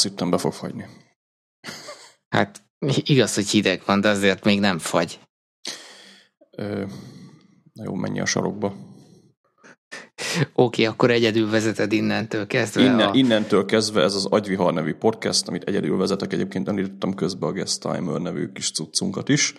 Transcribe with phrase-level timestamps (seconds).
[0.00, 0.86] Azt hittem be fog fagyni.
[2.28, 2.62] Hát
[3.02, 5.18] igaz, hogy hideg van, de azért még nem fagy.
[6.50, 6.84] Ö,
[7.72, 8.66] na jó, menj a sarokba.
[8.66, 12.82] Oké, okay, akkor egyedül vezeted innentől kezdve.
[12.82, 13.14] Innen, a...
[13.14, 17.80] Innentől kezdve ez az Agyvihar nevű podcast, amit egyedül vezetek, egyébként említettem közben a Guest
[17.80, 19.54] Timer nevű kis cuccunkat is,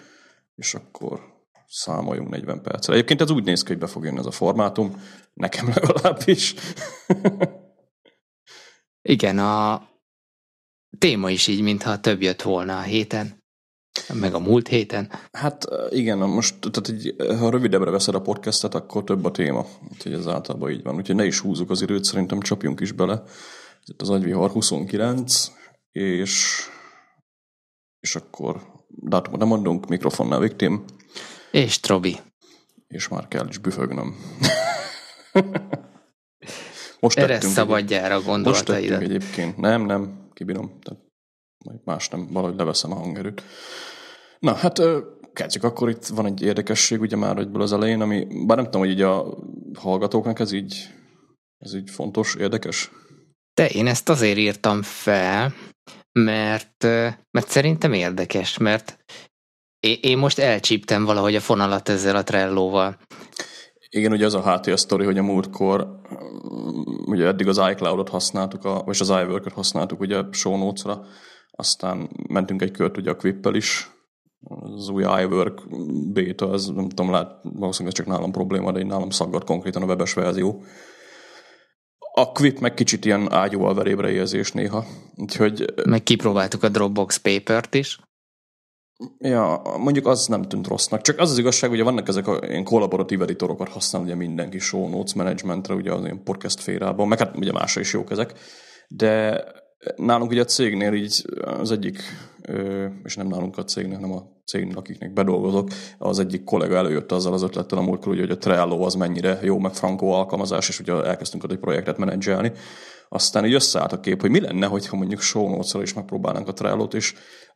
[0.55, 1.19] és akkor
[1.67, 2.93] számoljunk 40 percre.
[2.93, 5.01] Egyébként ez úgy néz ki, hogy be fog jönni ez a formátum,
[5.33, 6.53] nekem legalábbis.
[9.01, 9.89] Igen, a
[10.97, 13.39] téma is így, mintha több jött volna a héten,
[14.13, 15.11] meg a múlt héten.
[15.31, 19.65] Hát igen, most tehát így, ha rövidebbre veszed a podcastet, akkor több a téma.
[19.91, 20.95] Úgyhogy ez általában így van.
[20.95, 23.23] Úgyhogy ne is húzzuk az időt, szerintem csapjunk is bele.
[23.81, 25.51] Ez itt az Agyvihar 29,
[25.91, 26.65] és,
[27.99, 30.83] és akkor dátumot nem mondunk, mikrofonnál Viktim.
[31.51, 32.17] És Trobi.
[32.87, 34.15] És már kell is büfögnöm.
[36.99, 38.99] Most Erre szabadjára gondolataidat.
[38.99, 39.57] Most egyébként.
[39.57, 40.79] Nem, nem, kibírom.
[40.79, 41.01] Tehát
[41.65, 43.43] majd más nem, valahogy leveszem a hangerőt.
[44.39, 44.81] Na, hát
[45.33, 48.81] kezdjük akkor itt van egy érdekesség ugye már egyből az elején, ami bár nem tudom,
[48.81, 49.37] hogy így a
[49.73, 50.89] hallgatóknak ez így,
[51.57, 52.91] ez így fontos, érdekes.
[53.53, 55.53] De én ezt azért írtam fel,
[56.19, 56.83] mert,
[57.31, 58.97] mert szerintem érdekes, mert
[60.01, 62.97] én most elcsíptem valahogy a fonalat ezzel a Trello-val.
[63.93, 65.87] Igen, ugye az a háttér sztori, hogy a múltkor
[67.05, 71.05] ugye eddig az iCloud-ot használtuk, a, vagy az iWork-ot használtuk ugye show notes-ra,
[71.51, 73.89] aztán mentünk egy kört ugye a Quippel is,
[74.43, 75.61] az új iWork
[76.13, 79.81] beta, ez nem tudom, lát, valószínűleg ez csak nálam probléma, de én nálam szaggat konkrétan
[79.81, 80.63] a webes verzió.
[82.13, 84.85] A Quip meg kicsit ilyen ágyúval verébre érzés néha.
[85.15, 85.73] Úgyhogy...
[85.85, 87.99] Meg kipróbáltuk a Dropbox Paper-t is.
[89.19, 91.01] Ja, mondjuk az nem tűnt rossznak.
[91.01, 94.89] Csak az az igazság, hogy vannak ezek a ilyen kollaboratív editorokat használ ugye mindenki show
[94.89, 98.33] notes managementre, ugye az ilyen podcast férában, meg hát ugye másra is jók ezek.
[98.87, 99.43] De
[99.95, 102.01] nálunk ugye a cégnél így az egyik,
[103.03, 107.33] és nem nálunk a cégnél, hanem a cégnél, akiknek bedolgozok, az egyik kollega előjött azzal
[107.33, 111.03] az ötlettel a múltkor, hogy a Trello az mennyire jó, meg Franco alkalmazás, és ugye
[111.03, 112.51] elkezdtünk ott egy projektet menedzselni.
[113.13, 116.53] Aztán így összeállt a kép, hogy mi lenne, hogyha mondjuk show notes is megpróbálnánk a
[116.53, 117.13] Trello-t, és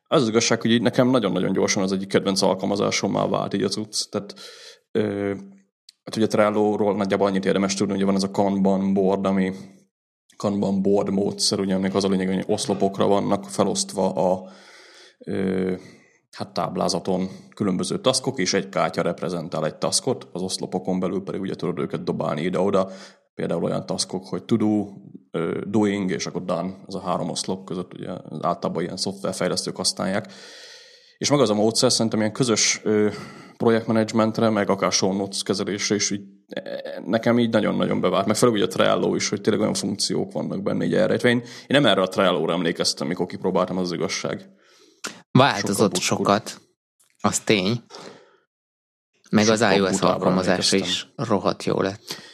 [0.07, 2.41] az, az igazság, hogy így nekem nagyon-nagyon gyorsan az egyik kedvenc
[3.01, 4.09] már vált így a cucc.
[4.09, 4.35] Tehát,
[4.91, 5.33] ö,
[6.03, 9.53] hát ugye Trello-ról nagyjából annyit érdemes tudni, hogy van ez a Kanban board, ami
[10.37, 14.49] Kanban board módszer, ugye ennek az a lényeg, hogy oszlopokra vannak felosztva a
[15.19, 15.73] ö,
[16.31, 21.55] hát táblázaton különböző taskok, és egy kártya reprezentál egy taskot, az oszlopokon belül pedig ugye
[21.55, 22.89] tudod őket dobálni ide-oda,
[23.35, 24.87] például olyan taskok, hogy to do,
[25.63, 28.09] doing, és akkor done, ez a három oszlop között, ugye
[28.41, 30.33] általában ilyen szoftverfejlesztők használják.
[31.17, 32.81] És maga az a módszer szerintem ilyen közös
[33.57, 38.25] projektmenedzsmentre, meg akár show notes kezelésre is így, e, nekem így nagyon-nagyon bevált.
[38.25, 41.29] Meg főleg ugye a Trello is, hogy tényleg olyan funkciók vannak benne így elrejtve.
[41.29, 44.49] Én, én nem erre a Trello-ra emlékeztem, mikor kipróbáltam, az, az igazság.
[45.31, 46.61] Változott sokat, sokat.
[47.21, 47.83] az tény.
[49.31, 52.33] Meg Sokkal az iOS alkalmazása is rohadt jó lett.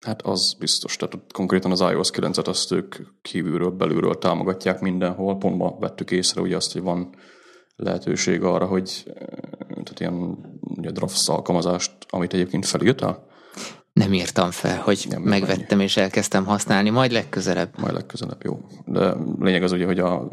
[0.00, 0.96] Hát az biztos.
[0.96, 5.36] Tehát konkrétan az iOS 9-et azt ők kívülről, belülről támogatják mindenhol.
[5.36, 7.14] Pont ma vettük észre ugye azt, hogy van
[7.76, 9.14] lehetőség arra, hogy eh,
[9.68, 13.28] tehát ilyen ugye Drafts alkalmazást, amit egyébként felírtál?
[13.92, 15.82] Nem írtam fel, hogy Nem, megvettem annyi.
[15.82, 17.78] és elkezdtem használni, majd legközelebb.
[17.78, 18.58] Majd legközelebb, jó.
[18.86, 20.28] De lényeg az ugye, hogy a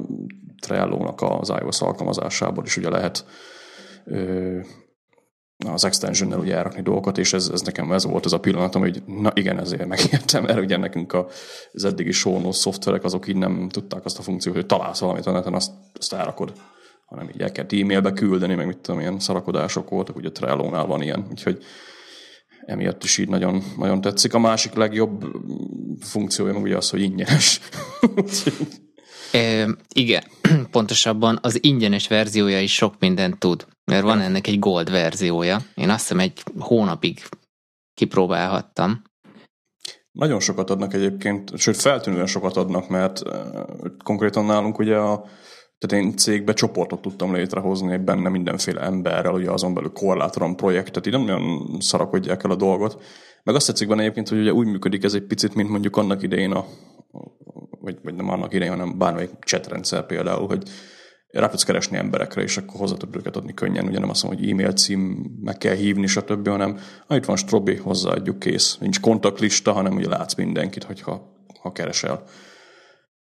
[0.59, 3.25] Trello-nak az iOS alkalmazásából is ugye lehet
[4.05, 4.59] ö,
[5.65, 9.03] az extensionnel ugye elrakni dolgokat, és ez, ez nekem ez volt az a pillanatom, hogy
[9.05, 11.27] na igen, ezért megértem, mert ugye nekünk a,
[11.71, 15.31] az eddigi show szoftverek azok így nem tudták azt a funkciót, hogy találsz valamit a
[15.31, 16.53] neten, azt, azt elrakod
[17.07, 21.01] hanem így el kell e-mailbe küldeni, meg mit tudom, ilyen szarakodások voltak, ugye Trello-nál van
[21.01, 21.63] ilyen, úgyhogy
[22.65, 24.33] emiatt is így nagyon, nagyon tetszik.
[24.33, 25.25] A másik legjobb
[25.99, 27.59] funkciója meg ugye az, hogy ingyenes.
[29.31, 30.23] e, igen,
[30.71, 35.57] pontosabban az ingyenes verziója is sok mindent tud, mert van ennek egy gold verziója.
[35.75, 37.21] Én azt hiszem egy hónapig
[37.93, 39.01] kipróbálhattam.
[40.11, 43.21] Nagyon sokat adnak egyébként, sőt feltűnően sokat adnak, mert
[44.03, 45.25] konkrétan nálunk ugye a
[45.77, 51.13] tehát én cégbe csoportot tudtam létrehozni benne mindenféle emberrel, ugye azon belül korlátlan projektet, így
[51.13, 53.03] nem nagyon szarakodják el a dolgot.
[53.43, 56.21] Meg azt tetszik benne egyébként, hogy ugye úgy működik ez egy picit, mint mondjuk annak
[56.21, 56.65] idején a,
[57.81, 60.63] vagy, vagy nem annak idején, hanem bármelyik chatrendszer például, hogy
[61.39, 63.87] rá tudsz keresni emberekre, és akkor hozzá tudod őket adni könnyen.
[63.87, 65.01] Ugye nem azt mondom, hogy e-mail cím,
[65.43, 68.77] meg kell hívni, stb., hanem ah, itt van Strobi, hozzáadjuk, kész.
[68.79, 72.23] Nincs kontaktlista, hanem ugye látsz mindenkit, hogyha ha keresel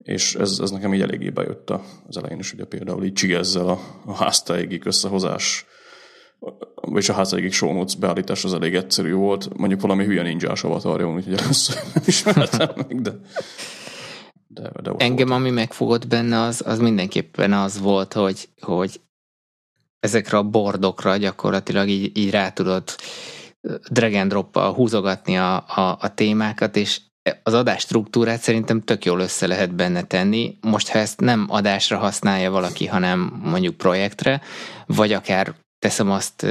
[0.08, 1.70] és ez, ez nekem így eléggé bejött
[2.08, 5.66] az elején is, ugye például így ezzel a, a háztáigig összehozás,
[6.96, 9.58] és a háztáigig show notes beállítás az elég egyszerű volt.
[9.58, 13.20] Mondjuk valami hülye ninjás avatarja, úgyhogy először nem ismertem meg, de,
[14.48, 15.40] De, de Engem, volt.
[15.40, 19.02] ami megfogott benne, az, az mindenképpen az volt, hogy, hogy
[20.00, 22.84] ezekre a bordokra gyakorlatilag így, így rá tudod
[23.90, 27.02] drag and drop húzogatni a, a, a témákat, és
[27.44, 30.58] az adás struktúrát szerintem tök jól össze lehet benne tenni.
[30.62, 34.42] Most, ha ezt nem adásra használja valaki, hanem mondjuk projektre,
[34.86, 36.46] vagy akár teszem azt,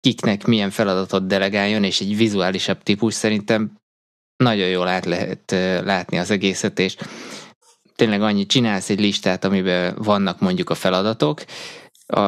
[0.00, 3.76] kiknek milyen feladatot delegáljon, és egy vizuálisabb típus szerintem
[4.36, 5.50] nagyon jól át lehet
[5.84, 6.96] látni az egészet, és
[7.96, 11.44] tényleg annyi csinálsz egy listát, amiben vannak mondjuk a feladatok,
[12.06, 12.20] a,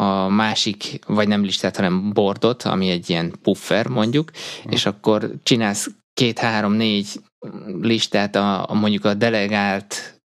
[0.00, 4.70] a másik, vagy nem listát, hanem bordot, ami egy ilyen puffer mondjuk, mm.
[4.70, 7.20] és akkor csinálsz két, három, négy
[7.80, 10.20] listát a, a mondjuk a delegált,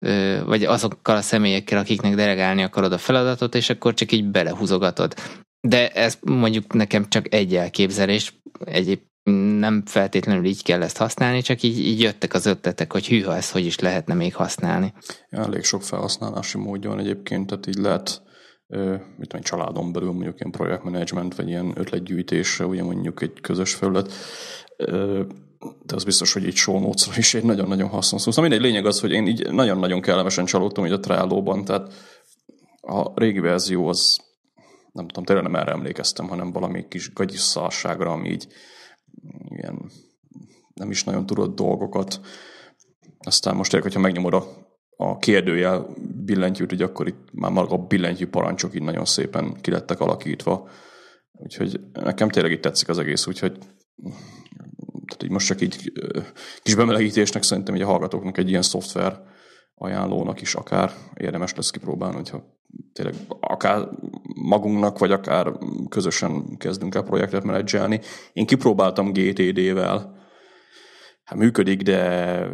[0.45, 5.13] vagy azokkal a személyekkel, akiknek delegálni akarod a feladatot, és akkor csak így belehúzogatod.
[5.61, 8.33] De ez mondjuk nekem csak egy elképzelés,
[8.65, 8.99] egyéb
[9.59, 13.51] nem feltétlenül így kell ezt használni, csak így, így jöttek az ötletek, hogy hűha, ezt
[13.51, 14.93] hogy is lehetne még használni.
[15.29, 18.21] Ja, elég sok felhasználási módja van egyébként, tehát így lehet
[19.17, 24.11] mit tudom, családon belül mondjuk ilyen projektmenedzsment, vagy ilyen ötletgyűjtésre, ugye mondjuk egy közös felület,
[25.85, 29.11] de az biztos, hogy így show is egy nagyon-nagyon hasznos szóval mindegy, lényeg az, hogy
[29.11, 31.93] én így nagyon-nagyon kellemesen csalódtam így a trello tehát
[32.81, 34.17] a régi verzió az
[34.91, 38.47] nem tudom, tényleg nem erre emlékeztem, hanem valami kis gagyisszalságra, ami így
[39.49, 39.91] ilyen
[40.73, 42.19] nem is nagyon tudott dolgokat.
[43.19, 44.45] Aztán most tényleg, hogyha megnyomod a,
[44.97, 45.87] a kérdőjel
[46.25, 50.69] billentyűt, hogy akkor itt már maga a billentyű parancsok így nagyon szépen kilettek alakítva.
[51.31, 53.57] Úgyhogy nekem tényleg itt tetszik az egész, úgyhogy
[55.05, 55.91] tehát így most csak így
[56.61, 59.21] kis bemelegítésnek szerintem így a hallgatóknak egy ilyen szoftver
[59.83, 62.43] ajánlónak is akár érdemes lesz kipróbálni, hogyha
[62.93, 63.87] tényleg akár
[64.35, 65.51] magunknak, vagy akár
[65.89, 67.99] közösen kezdünk el projektet menedzselni.
[68.33, 70.15] Én kipróbáltam GTD-vel,
[71.23, 72.47] hát működik, de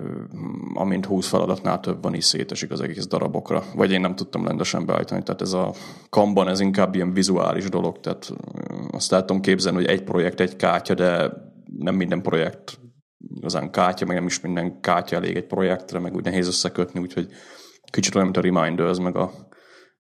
[0.74, 3.64] amint 20 feladatnál több van, is szétesik az egész darabokra.
[3.76, 5.24] Vagy én nem tudtam rendesen beállítani.
[5.24, 5.74] Tehát ez a
[6.10, 8.34] kamban ez inkább ilyen vizuális dolog, tehát
[8.92, 11.32] azt tudom képzelni, hogy egy projekt, egy kártya, de
[11.78, 12.80] nem minden projekt
[13.36, 17.28] igazán kártya, meg nem is minden kártya elég egy projektre, meg úgy nehéz összekötni, úgyhogy
[17.92, 19.32] kicsit olyan, mint a Reminders, meg a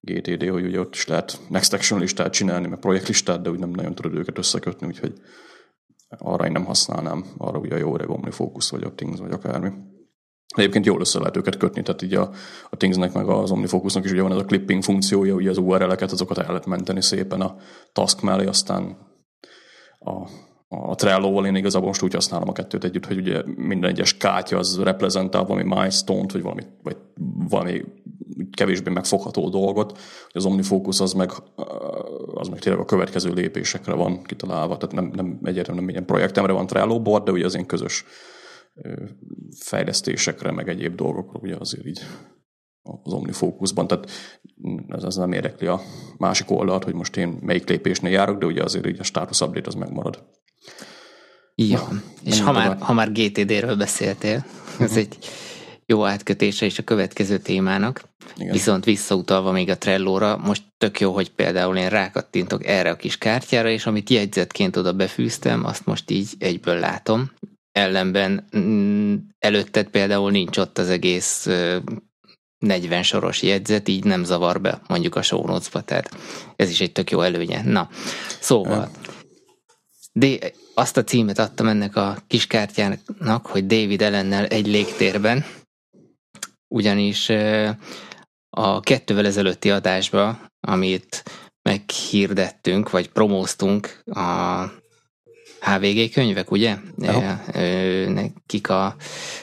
[0.01, 3.69] GTD, hogy ugye ott is lehet Next Action listát csinálni, meg projektlistát, de úgy nem
[3.69, 5.13] nagyon tudod őket összekötni, úgyhogy
[6.17, 9.71] arra én nem használnám, arra ugye a jó öreg OmniFocus, vagy a Things, vagy akármi.
[10.55, 12.31] Egyébként jól össze lehet őket kötni, tehát így a,
[12.69, 16.11] a Thingsnek meg az OmniFocusnak is ugye van ez a clipping funkciója, ugye az URL-eket,
[16.11, 17.55] azokat el lehet menteni szépen a
[17.93, 18.97] task mellé, aztán
[19.99, 20.29] a
[20.71, 24.57] a Trello-val én igazából most úgy használom a kettőt együtt, hogy ugye minden egyes kártya
[24.57, 26.97] az reprezentál valami milestone-t, vagy valami, vagy
[27.49, 27.83] valami
[28.51, 29.97] kevésbé megfogható dolgot,
[30.31, 31.31] az OmniFocus az meg,
[32.33, 36.51] az meg tényleg a következő lépésekre van kitalálva, tehát nem, nem egyértelműen nem ilyen projektemre
[36.51, 38.05] van Trello board, de ugye az én közös
[39.59, 41.99] fejlesztésekre, meg egyéb dolgokra ugye azért így
[42.81, 44.09] az OmniFocusban, tehát
[44.87, 45.81] ez, ez nem érdekli a
[46.17, 49.67] másik oldalt, hogy most én melyik lépésnél járok, de ugye azért így a status update
[49.67, 50.23] az megmarad.
[51.55, 54.45] Ja, Na, és ha már, ha már GTD-ről beszéltél,
[54.79, 55.17] ez egy
[55.85, 58.01] jó átkötése is a következő témának.
[58.37, 58.51] Igen.
[58.51, 63.17] Viszont visszautalva még a Trello-ra, most tök jó, hogy például én rákattintok erre a kis
[63.17, 67.31] kártyára, és amit jegyzetként oda befűztem, azt most így egyből látom.
[67.71, 71.47] Ellenben mm, előtted például nincs ott az egész
[72.59, 76.17] 40 soros jegyzet, így nem zavar be mondjuk a show notes-ba, tehát
[76.55, 77.61] ez is egy tök jó előnye.
[77.63, 77.89] Na,
[78.39, 78.89] szóval,
[80.11, 80.37] de
[80.73, 85.45] azt a címet adtam ennek a kis kártyának, hogy David ellennel egy légtérben,
[86.67, 87.29] ugyanis
[88.49, 91.23] a kettővel ezelőtti adásba, amit
[91.61, 94.63] meghirdettünk, vagy promóztunk a
[95.59, 96.77] HVG könyvek, ugye?
[96.95, 97.21] No.
[98.07, 98.95] Nekik a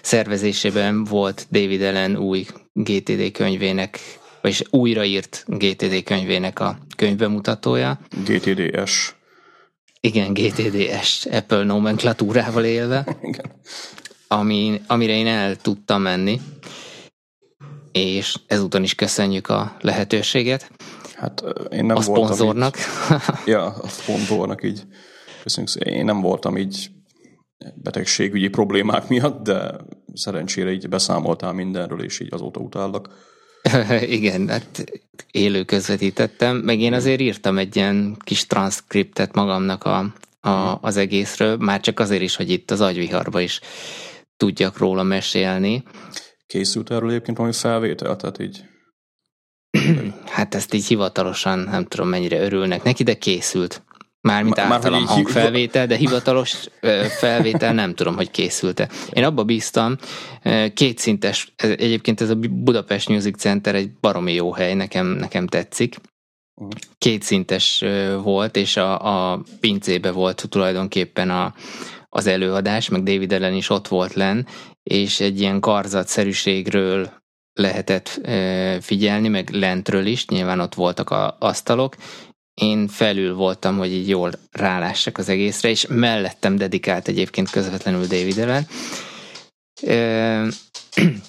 [0.03, 3.99] szervezésében volt David Ellen új GTD könyvének,
[4.41, 8.01] vagyis újraírt GTD könyvének a könyvbemutatója.
[8.25, 9.16] GTDS.
[10.07, 13.07] Igen, GTDS, Apple nomenklatúrával élve.
[13.31, 13.53] Igen.
[14.29, 16.41] Ami, amire én el tudtam menni,
[17.93, 20.71] és ezúton is köszönjük a lehetőséget.
[21.15, 22.77] Hát én nem a voltam szponzornak.
[22.77, 22.85] Így,
[23.55, 24.83] ja, a szponzornak így.
[25.43, 25.93] Köszönjük szépen.
[25.93, 26.91] Én nem voltam így
[27.75, 29.75] betegségügyi problémák miatt, de
[30.15, 33.09] szerencsére így beszámoltál mindenről, és így azóta utállak.
[34.19, 34.85] Igen, hát
[35.31, 41.57] élő közvetítettem, meg én azért írtam egy ilyen kis transzkriptet magamnak a, a, az egészről,
[41.57, 43.61] már csak azért is, hogy itt az agyviharba is
[44.37, 45.83] tudjak róla mesélni.
[46.47, 48.65] Készült erről egyébként valami felvétel, tehát így
[50.37, 53.83] Hát ezt így hivatalosan nem tudom mennyire örülnek neki, de készült.
[54.21, 56.55] Mármint Már- általam így- hangfelvétel, de hivatalos
[57.19, 58.89] felvétel nem tudom, hogy készült-e.
[59.13, 59.97] Én abba bíztam,
[60.75, 65.97] kétszintes, egyébként ez a Budapest Music Center egy baromi jó hely, nekem, nekem tetszik.
[66.61, 66.69] Mhm.
[66.99, 67.85] Kétszintes
[68.23, 71.55] volt, és a, a pincébe volt tulajdonképpen a,
[72.09, 74.47] az előadás, meg David Ellen is ott volt len,
[74.83, 77.11] és egy ilyen karzatszerűségről
[77.53, 78.21] lehetett
[78.81, 81.97] figyelni, meg lentről is, nyilván ott voltak a asztalok,
[82.61, 88.39] én felül voltam, hogy így jól rálássak az egészre, és mellettem dedikált egyébként közvetlenül David
[88.39, 88.67] Ellen.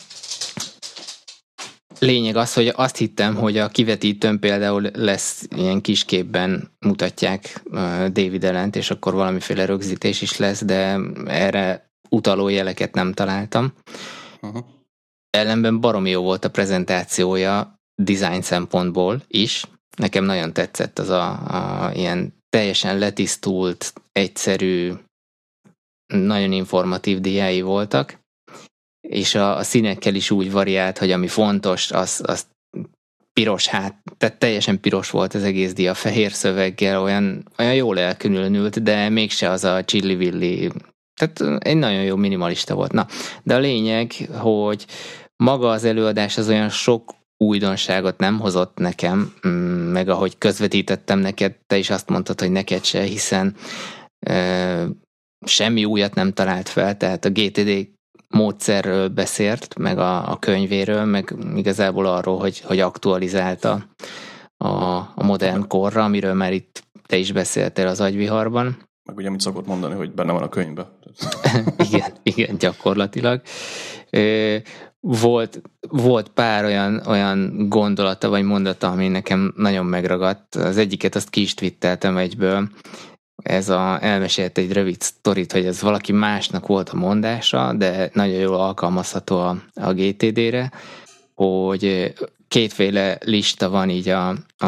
[2.00, 7.64] Lényeg az, hogy azt hittem, hogy a kivetítőn például lesz ilyen kisképben mutatják
[8.12, 13.74] David Ellent, és akkor valamiféle rögzítés is lesz, de erre utaló jeleket nem találtam.
[14.42, 14.66] Uh-huh.
[15.30, 19.66] Ellenben baromi jó volt a prezentációja design szempontból is.
[19.98, 21.30] Nekem nagyon tetszett az a,
[21.86, 24.94] a ilyen teljesen letisztult, egyszerű,
[26.14, 28.20] nagyon informatív diái voltak,
[29.08, 32.48] és a, a színekkel is úgy variált, hogy ami fontos, az, az
[33.34, 38.84] piros hát, tehát teljesen piros volt az egész dia, fehér szöveggel, olyan, olyan jól elkülönült,
[38.84, 40.72] de mégse az a csillivilli,
[41.20, 42.92] tehát egy nagyon jó minimalista volt.
[42.92, 43.08] Na,
[43.44, 44.86] de a lényeg, hogy
[45.44, 49.52] maga az előadás az olyan sok újdonságot nem hozott nekem, mm,
[49.92, 53.56] meg ahogy közvetítettem neked, te is azt mondtad, hogy neked se, hiszen
[54.20, 54.86] e,
[55.46, 57.90] semmi újat nem talált fel, tehát a GTD
[58.30, 63.86] módszerről beszélt, meg a, a könyvéről, meg igazából arról, hogy, hogy aktualizálta
[64.58, 64.68] a,
[65.16, 68.78] a modern korra, amiről már itt te is beszéltél az agyviharban.
[69.04, 70.88] Meg ugye, amit szokott mondani, hogy benne van a könyvben.
[71.92, 73.42] igen, igen, gyakorlatilag.
[75.00, 80.56] Volt, volt pár olyan, olyan gondolata vagy mondata, ami nekem nagyon megragadt.
[80.56, 82.70] Az egyiket azt ki is twitteltem egyből.
[83.44, 88.36] Ez a, elmesélt egy rövid sztorit, hogy ez valaki másnak volt a mondása, de nagyon
[88.36, 90.72] jól alkalmazható a, a GTD-re,
[91.34, 92.14] hogy
[92.48, 94.68] kétféle lista van így a, a,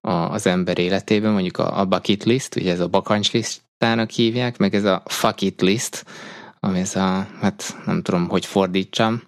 [0.00, 4.58] a, az ember életében, mondjuk a, a bucket list, ugye ez a bakancs listának hívják,
[4.58, 6.04] meg ez a fuck it list,
[6.66, 9.22] ami ez a, hát nem tudom, hogy fordítsam,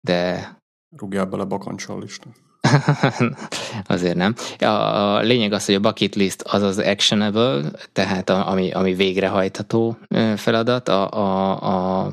[0.00, 0.48] de
[0.96, 2.18] Rúgjál bele bakancsal is.
[3.86, 4.34] azért nem.
[4.58, 8.94] A, a lényeg az, hogy a bucket list az az actionable, tehát a, ami, ami
[8.94, 9.98] végrehajtható
[10.36, 12.06] feladat, a, a, a,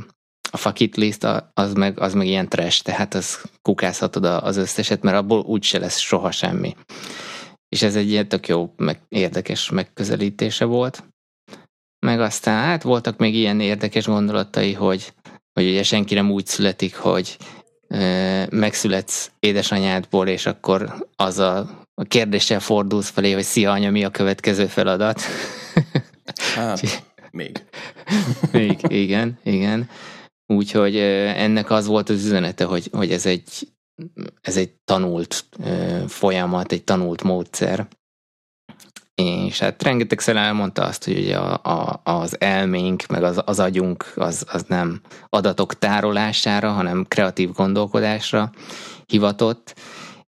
[0.51, 5.17] a fuck list az meg, az meg ilyen trash, tehát az kukázhatod az összeset, mert
[5.17, 6.75] abból úgyse lesz soha semmi.
[7.69, 11.03] És ez egy ilyen tök jó, meg, érdekes megközelítése volt.
[11.99, 15.13] Meg aztán hát voltak még ilyen érdekes gondolatai, hogy,
[15.53, 17.37] hogy ugye senki nem úgy születik, hogy
[18.49, 21.57] megszületsz édesanyádból, és akkor az a,
[21.93, 25.21] a kérdéssel fordulsz felé, hogy szia anya, mi a következő feladat?
[26.55, 27.63] Hát, még.
[28.51, 29.89] még, igen, igen.
[30.45, 33.67] Úgyhogy ennek az volt az üzenete, hogy, hogy ez egy
[34.41, 35.45] ez egy tanult
[36.07, 37.87] folyamat, egy tanult módszer.
[39.21, 44.13] És hát rengetegszer elmondta azt, hogy ugye a, a, az elménk, meg az, az agyunk
[44.15, 48.51] az, az nem adatok tárolására, hanem kreatív gondolkodásra
[49.05, 49.75] hivatott,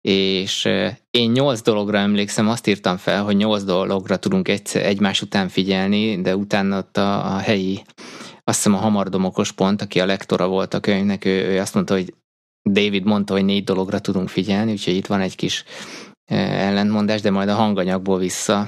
[0.01, 0.65] és
[1.09, 6.21] én nyolc dologra emlékszem, azt írtam fel, hogy nyolc dologra tudunk egyszer, egymás után figyelni,
[6.21, 7.81] de utána ott a, a helyi,
[8.43, 11.93] azt hiszem a hamardomokos pont, aki a lektora volt a könyvnek, ő, ő azt mondta,
[11.93, 12.13] hogy
[12.69, 15.63] David mondta, hogy négy dologra tudunk figyelni, úgyhogy itt van egy kis
[16.35, 18.67] ellentmondás, de majd a hanganyagból vissza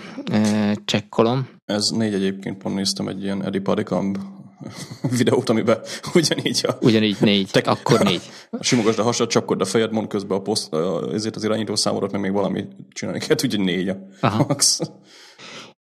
[0.85, 1.47] csekkolom.
[1.65, 4.17] Ez négy egyébként pont néztem egy ilyen Eddie Padikamb
[5.17, 5.79] videót, amiben
[6.13, 6.77] ugyanígy a...
[6.81, 8.21] Ugyanígy négy, tek, akkor négy.
[8.59, 10.75] Simogasd a hasad, csapkod a fejed, mond közben a poszt,
[11.13, 14.45] ezért az irányító számodat, meg még valami csinálni kell, úgyhogy négy a Aha.
[14.47, 14.79] max.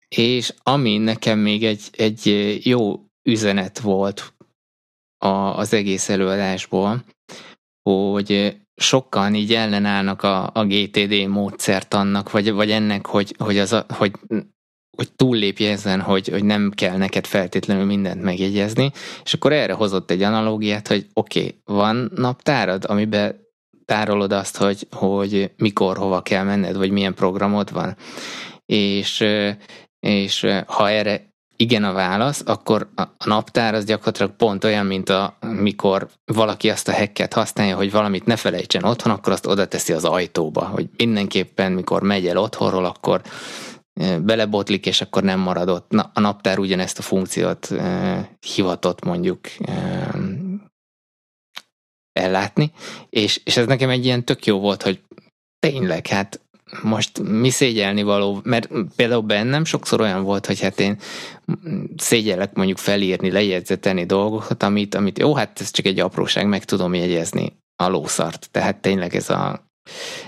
[0.09, 4.35] És ami nekem még egy, egy jó üzenet volt
[5.19, 7.05] a, az egész előadásból,
[7.83, 13.73] hogy sokan így ellenállnak a, a GTD módszert annak, vagy, vagy ennek, hogy, hogy, az
[13.73, 14.13] a, hogy,
[14.97, 18.91] hogy túllépje ezen, hogy, hogy nem kell neked feltétlenül mindent megjegyezni,
[19.25, 23.49] és akkor erre hozott egy analógiát, hogy oké, okay, van naptárad, amiben
[23.85, 27.97] tárolod azt, hogy, hogy mikor, hova kell menned, vagy milyen programod van.
[28.67, 29.25] És,
[30.01, 31.30] és ha erre
[31.61, 36.89] igen a válasz, akkor a naptár az gyakorlatilag pont olyan, mint a, mikor valaki azt
[36.89, 40.89] a hacket használja, hogy valamit ne felejtsen otthon, akkor azt oda teszi az ajtóba, hogy
[40.97, 43.23] mindenképpen, mikor megy el otthonról, akkor
[44.23, 45.91] belebotlik, és akkor nem maradott.
[45.91, 50.09] Na, a naptár ugyanezt a funkciót eh, hivatott mondjuk eh,
[52.13, 52.73] ellátni,
[53.11, 55.01] és, és ez nekem egy ilyen tök jó volt, hogy
[55.59, 56.41] tényleg, hát
[56.83, 60.99] most mi szégyelni való, mert például bennem sokszor olyan volt, hogy hát én
[61.97, 66.95] szégyellek mondjuk felírni, lejegyzeteni dolgokat, amit, amit jó, hát ez csak egy apróság, meg tudom
[66.95, 68.49] jegyezni a lószart.
[68.51, 69.69] Tehát tényleg ez a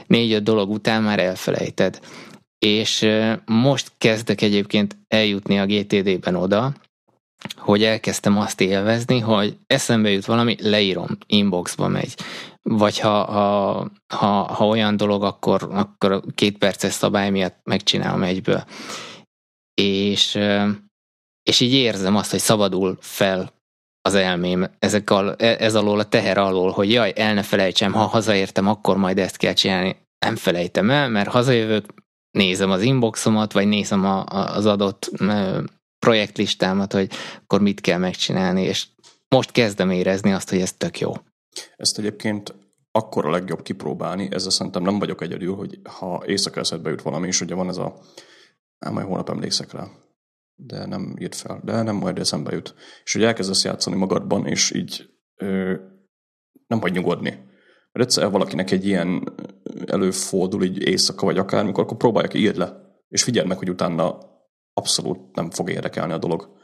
[0.06, 2.00] négy-öt dolog után már elfelejted.
[2.58, 3.08] És
[3.44, 6.72] most kezdek egyébként eljutni a GTD-ben oda,
[7.56, 12.14] hogy elkezdtem azt élvezni, hogy eszembe jut valami, leírom, inboxba megy.
[12.62, 18.64] Vagy ha, ha, ha, ha olyan dolog, akkor, akkor két perces szabály miatt megcsinálom egyből.
[19.74, 20.38] És,
[21.42, 23.52] és így érzem azt, hogy szabadul fel
[24.02, 27.92] az elmém ezek al, e, ez alól a teher alól, hogy jaj, el ne felejtsem,
[27.92, 29.96] ha hazaértem, akkor majd ezt kell csinálni.
[30.18, 31.84] Nem felejtem el, mert hazajövök,
[32.30, 35.10] nézem az inboxomat, vagy nézem a, az adott
[35.98, 37.10] projektlistámat, hogy
[37.42, 38.86] akkor mit kell megcsinálni, és
[39.28, 41.12] most kezdem érezni azt, hogy ez tök jó.
[41.76, 42.54] Ezt egyébként
[42.92, 47.26] akkor a legjobb kipróbálni, ezzel szerintem nem vagyok egyedül, hogy ha éjszaka eszedbe jut valami,
[47.26, 47.98] és ugye van ez a,
[48.78, 49.86] nem majd holnap emlékszek rá,
[50.54, 52.74] de nem írt fel, de nem majd eszembe jut.
[53.04, 55.74] És hogy elkezdesz játszani magadban, és így ö,
[56.66, 57.30] nem vagy nyugodni.
[57.92, 59.32] Mert egyszer valakinek egy ilyen
[59.86, 62.76] előfordul, így éjszaka vagy akármikor, akkor próbálja ki, írd le.
[63.08, 64.18] És figyeld meg, hogy utána
[64.72, 66.60] abszolút nem fog érdekelni a dolog.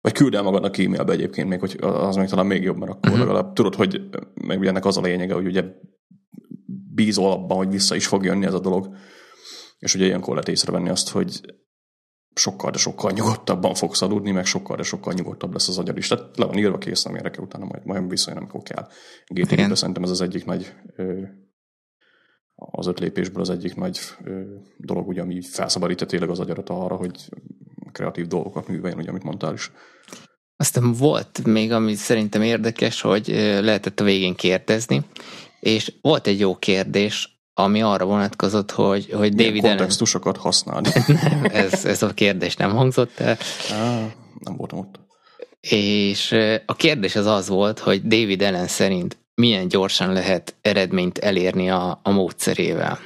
[0.00, 3.10] Vagy küld el magadnak e-mailbe egyébként még, hogy az még talán még jobb, mert akkor
[3.10, 3.26] uh-huh.
[3.26, 5.64] legalább tudod, hogy meg ugye ennek az a lényege, hogy ugye
[6.94, 8.94] bízol abban, hogy vissza is fog jönni ez a dolog.
[9.78, 11.40] És ugye ilyenkor lehet észrevenni azt, hogy
[12.34, 16.08] sokkal, de sokkal nyugodtabban fogsz aludni, meg sokkal, de sokkal nyugodtabb lesz az agyad is.
[16.08, 18.88] Tehát le van írva, kész, nem érdekel, utána majd, majd visszajön, amikor kell.
[19.26, 20.74] GTD-ben szerintem ez az egyik nagy
[22.54, 24.00] az öt lépésből az egyik nagy
[24.76, 27.28] dolog, ugye, ami felszabadítja tényleg az agyarat arra, hogy
[27.92, 29.70] kreatív dolgokat műveljen, ugye, amit mondtál is.
[30.56, 33.28] Aztán volt még, ami szerintem érdekes, hogy
[33.62, 35.04] lehetett a végén kérdezni,
[35.60, 40.44] és volt egy jó kérdés, ami arra vonatkozott, hogy, hogy Milyen David kontextusokat Allen...
[40.44, 40.88] használni.
[41.30, 43.36] nem, ez, ez a kérdés nem hangzott el.
[43.72, 44.06] Á,
[44.38, 45.00] nem voltam ott.
[45.60, 51.70] És a kérdés az az volt, hogy David Ellen szerint milyen gyorsan lehet eredményt elérni
[51.70, 52.98] a, a módszerével.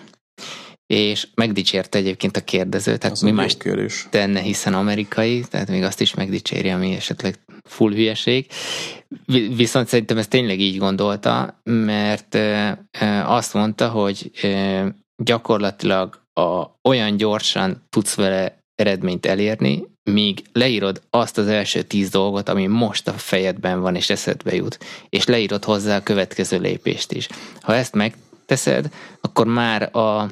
[0.94, 4.06] És megdicsérte egyébként a kérdező, tehát mi más kérdés.
[4.10, 8.46] tenne, hiszen amerikai, tehát még azt is megdicséri, ami esetleg full hülyeség.
[9.56, 12.38] Viszont szerintem ez tényleg így gondolta, mert
[13.24, 14.30] azt mondta, hogy
[15.22, 22.48] gyakorlatilag a, olyan gyorsan tudsz vele eredményt elérni, míg leírod azt az első tíz dolgot,
[22.48, 24.78] ami most a fejedben van és eszedbe jut,
[25.08, 27.28] és leírod hozzá a következő lépést is.
[27.60, 30.30] Ha ezt megteszed, akkor már a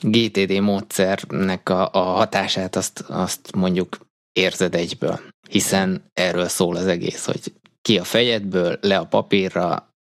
[0.00, 3.98] GTD módszernek a, a hatását azt, azt mondjuk
[4.32, 9.94] érzed egyből, hiszen erről szól az egész, hogy ki a fejedből, le a papírra,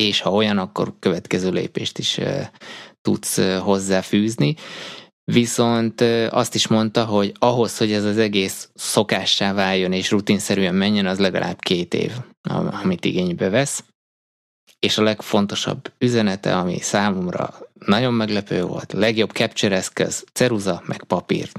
[0.00, 2.20] és ha olyan, akkor következő lépést is
[3.00, 4.54] tudsz hozzáfűzni.
[5.32, 11.06] Viszont azt is mondta, hogy ahhoz, hogy ez az egész szokássá váljon és rutinszerűen menjen,
[11.06, 12.12] az legalább két év,
[12.82, 13.84] amit igénybe vesz.
[14.78, 17.54] És a legfontosabb üzenete, ami számomra
[17.86, 21.50] nagyon meglepő volt, legjobb capture eszköz, ceruza, meg papír.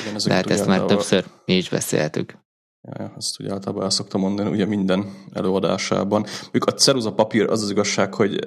[0.00, 2.38] Igen, De hát ezt már többször mi is beszéltük.
[2.82, 6.26] Ja, ezt ugye általában el szoktam mondani, ugye minden előadásában.
[6.52, 8.38] Még a ceruza papír az az igazság, hogy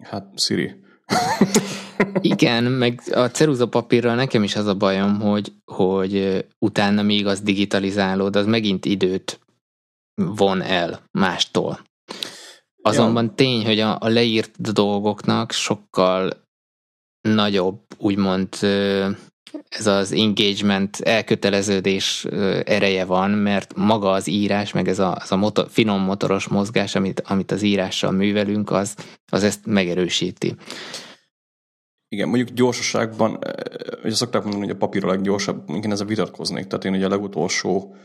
[0.00, 0.84] hát Siri,
[2.20, 7.40] igen, meg a ceruza papírral nekem is az a bajom, hogy, hogy utána még az
[7.40, 9.40] digitalizálód, az megint időt
[10.14, 11.80] von el mástól.
[12.86, 13.32] Azonban ja.
[13.34, 16.44] tény, hogy a, a leírt dolgoknak sokkal
[17.20, 18.48] nagyobb, úgymond
[19.68, 22.24] ez az engagement, elköteleződés
[22.64, 26.94] ereje van, mert maga az írás, meg ez a, az a motor, finom motoros mozgás,
[26.94, 28.94] amit, amit az írással művelünk, az,
[29.32, 30.54] az ezt megerősíti.
[32.08, 33.38] Igen, mondjuk gyorsaságban,
[34.04, 37.08] ugye szokták mondani, hogy a papír a leggyorsabb, én ezzel vitatkoznék, tehát én ugye a
[37.08, 37.96] legutolsó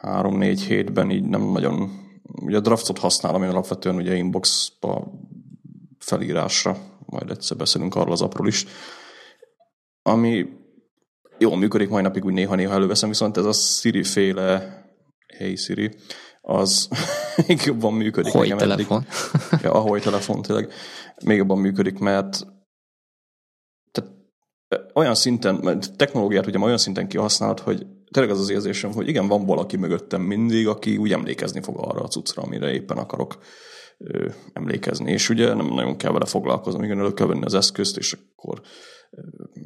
[0.00, 1.90] három-négy hétben így nem nagyon,
[2.44, 5.12] ugye a draftot használom én alapvetően ugye inboxba
[5.98, 6.76] felírásra,
[7.06, 8.66] majd egyszer beszélünk arról az apról is,
[10.02, 10.46] ami
[11.38, 14.80] jól működik, mai napig úgy néha-néha előveszem, viszont ez a Siri-féle
[15.38, 15.90] Hey Siri,
[16.40, 16.88] az
[17.46, 18.32] még jobban működik.
[18.32, 19.06] Hogy telefon.
[19.50, 19.62] Eddig.
[19.62, 20.72] Ja, ahogy telefon tényleg
[21.24, 22.46] még jobban működik, mert
[23.90, 24.10] tehát
[24.94, 29.46] olyan szinten, technológiát ugye olyan szinten kihasználod, hogy tényleg az az érzésem, hogy igen, van
[29.46, 33.38] valaki mögöttem mindig, aki úgy emlékezni fog arra a cuccra, amire éppen akarok
[33.98, 35.12] ö, emlékezni.
[35.12, 38.60] És ugye nem nagyon kell vele foglalkoznom, igen, elő kell venni az eszközt, és akkor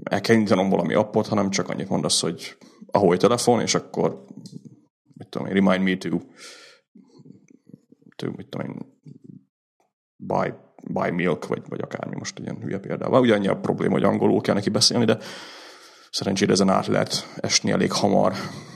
[0.03, 2.57] el kell indítanom valami appot, hanem csak annyit mondasz, hogy
[2.91, 4.25] ahogy telefon, és akkor
[5.15, 6.19] mit tudom én, remind me to,
[8.17, 8.95] to mit tudom én,
[10.17, 10.53] buy,
[10.85, 13.21] buy milk, vagy, vagy akármi most ilyen hülye példával.
[13.21, 15.19] Ugye annyi a probléma, hogy angolul kell neki beszélni, de
[16.17, 18.33] szerencsére ezen át lehet esni elég hamar.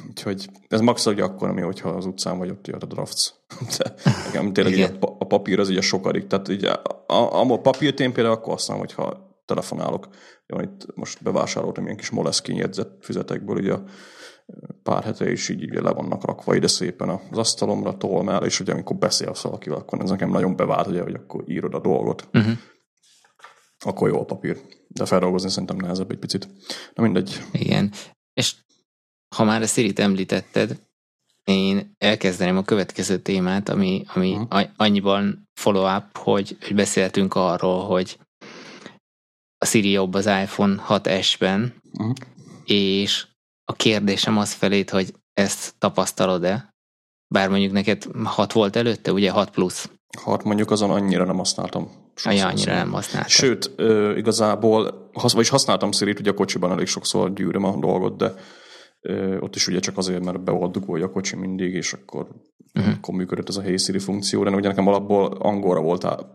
[0.08, 3.30] Úgyhogy ez max hogy akkor, ami, hogyha az utcán vagy ott jött a drafts.
[3.78, 6.26] De nekem tényleg a, a, papír az ugye sokadik.
[6.26, 10.08] Tehát ugye a, a, a papírt én például akkor használom, hogyha telefonálok.
[10.46, 13.74] Jó, itt most bevásároltam ilyen kis Moleskine jegyzett füzetekből, ugye
[14.82, 18.72] pár hete is így, így le vannak rakva ide szépen az asztalomra, tolmál, és ugye
[18.72, 22.28] amikor beszélsz valakivel, akkor ez nekem nagyon bevált, ugye, hogy akkor írod a dolgot.
[22.32, 22.52] Uh-huh.
[23.84, 24.60] Akkor jó a papír.
[24.88, 26.48] De feldolgozni szerintem nehezebb egy picit.
[26.94, 27.40] Na mindegy.
[27.52, 27.92] Igen.
[28.32, 28.54] És
[29.36, 30.88] ha már a Siri-t említetted,
[31.44, 34.62] én elkezdeném a következő témát, ami, ami uh-huh.
[34.76, 38.18] annyiban follow-up, hogy, hogy beszéltünk arról, hogy
[39.58, 42.14] a Siri jobb az iPhone 6S-ben, uh-huh.
[42.64, 43.26] és
[43.64, 46.74] a kérdésem az felét, hogy ezt tapasztalod-e?
[47.34, 49.90] Bár mondjuk neked 6 volt előtte, ugye 6 plusz.
[50.18, 51.90] 6 mondjuk azon annyira nem használtam.
[52.24, 53.30] Ajja, annyira nem használtam.
[53.30, 53.70] Sőt,
[54.16, 58.34] igazából, vagyis használtam Siri-t, ugye a kocsiban elég sokszor gyűröm a dolgot, de
[59.40, 62.28] ott is ugye csak azért, mert be volt dugolja a kocsi mindig, és akkor,
[62.74, 62.94] uh-huh.
[62.94, 66.34] akkor működött ez a Hey Siri funkció, de ugye nekem alapból angolra volt, áll,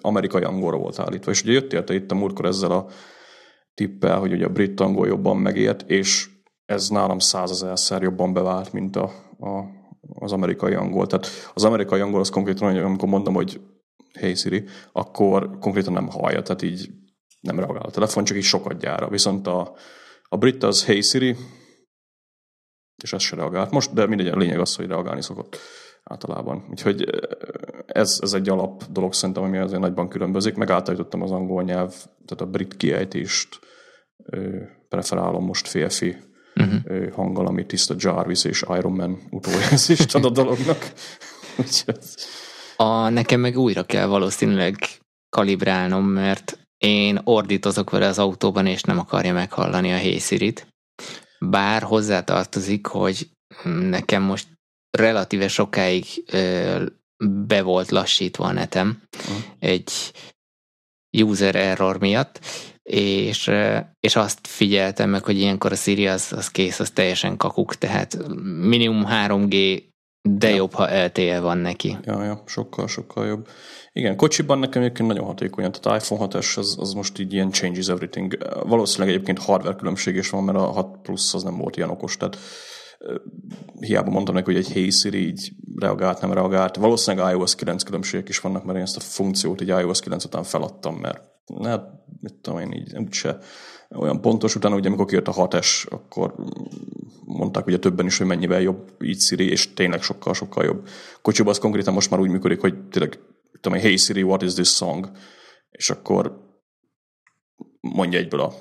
[0.00, 1.30] amerikai angolra volt állítva.
[1.30, 2.86] És ugye jöttél te itt a múltkor ezzel a
[3.74, 6.28] tippel, hogy ugye a brit angol jobban megért, és
[6.66, 9.64] ez nálam százezerszer jobban bevált, mint a, a,
[10.14, 11.06] az amerikai angol.
[11.06, 13.60] Tehát az amerikai angol az konkrétan, amikor mondom, hogy
[14.18, 16.90] hey Siri, akkor konkrétan nem hallja, tehát így
[17.40, 19.08] nem reagál a telefon, csak így sokat gyára.
[19.08, 19.74] Viszont a,
[20.28, 21.36] a brit az hey Siri,
[23.02, 25.58] és ez se reagált most, de mindegy, a lényeg az, hogy reagálni szokott
[26.04, 26.66] általában.
[26.70, 27.04] Úgyhogy
[27.86, 30.54] ez, ez egy alap dolog szerintem, ami azért nagyban különbözik.
[30.54, 33.58] Megállítottam az angol nyelv, tehát a brit kiejtést
[34.88, 36.16] preferálom most férfi
[36.54, 37.12] uh-huh.
[37.12, 40.92] hanggal, ami tiszta Jarvis és Iron Man utójelzést ad a dolognak.
[42.76, 44.76] a, nekem meg újra kell valószínűleg
[45.28, 50.66] kalibrálnom, mert én ordítozok vele az autóban, és nem akarja meghallani a Hey Siri-t.
[51.38, 53.30] Bár hozzátartozik, hogy
[53.64, 54.46] nekem most
[54.90, 56.84] relatíve sokáig ö,
[57.46, 59.44] be volt lassítva a netem uh-huh.
[59.58, 59.92] egy
[61.22, 62.40] user error miatt,
[62.90, 63.50] és,
[64.00, 68.18] és azt figyeltem meg, hogy ilyenkor a Siri az, az kész, az teljesen kakuk, tehát
[68.60, 69.82] minimum 3G,
[70.28, 70.54] de ja.
[70.54, 71.96] jobb, ha LTE van neki.
[72.02, 73.48] Ja, ja, sokkal, sokkal jobb.
[73.92, 77.88] Igen, kocsiban nekem egyébként nagyon hatékony, tehát iPhone 6S az, az most így ilyen changes
[77.88, 78.38] everything.
[78.66, 82.16] Valószínűleg egyébként hardware különbség is van, mert a 6 Plus az nem volt ilyen okos,
[82.16, 82.38] tehát
[83.80, 86.76] hiába mondtam neki, hogy egy Hey Siri így reagált, nem reagált.
[86.76, 90.42] Valószínűleg iOS 9 különbségek is vannak, mert én ezt a funkciót így iOS 9 után
[90.42, 93.38] feladtam, mert hát, mit tudom én így, úgyse
[93.90, 94.54] olyan pontos.
[94.54, 96.34] Utána ugye amikor kijött a 6S, akkor
[97.24, 100.88] mondták ugye többen is, hogy mennyivel jobb így Siri, és tényleg sokkal-sokkal jobb.
[101.22, 103.18] Kocsiban az konkrétan most már úgy működik, hogy tényleg,
[103.60, 105.10] tudom hey Siri, what is this song?
[105.70, 106.42] És akkor
[107.80, 108.52] mondja egyből a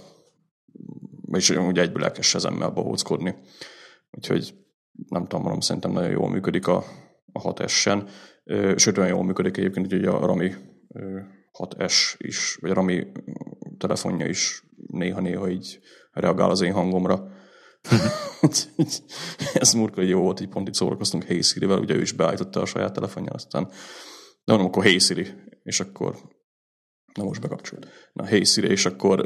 [1.32, 3.36] és ugye egyből elkezd ezemmel bohóckodni.
[4.12, 4.54] Úgyhogy
[5.08, 6.84] nem tudom, mondom, szerintem nagyon jól működik a,
[7.32, 8.10] a 6S-en.
[8.76, 10.52] Sőt, olyan jól működik egyébként, hogy a Rami
[11.60, 13.08] 6S is, vagy Rami
[13.78, 15.80] telefonja is néha-néha így
[16.12, 17.32] reagál az én hangomra.
[19.54, 22.66] Ez murka, jó volt, így pont itt szórakoztunk Hey Siri-vel, ugye ő is beállította a
[22.66, 23.72] saját telefonja, aztán
[24.46, 25.28] de mondom, akkor Hey Siri,
[25.64, 26.16] és akkor
[27.14, 27.88] na most bekapcsolt.
[28.14, 29.26] Na Hey Siri, és akkor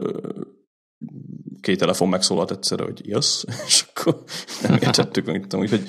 [1.61, 4.23] két telefon megszólalt egyszerre, hogy yes, és akkor
[4.61, 5.87] nem értettük meg, úgyhogy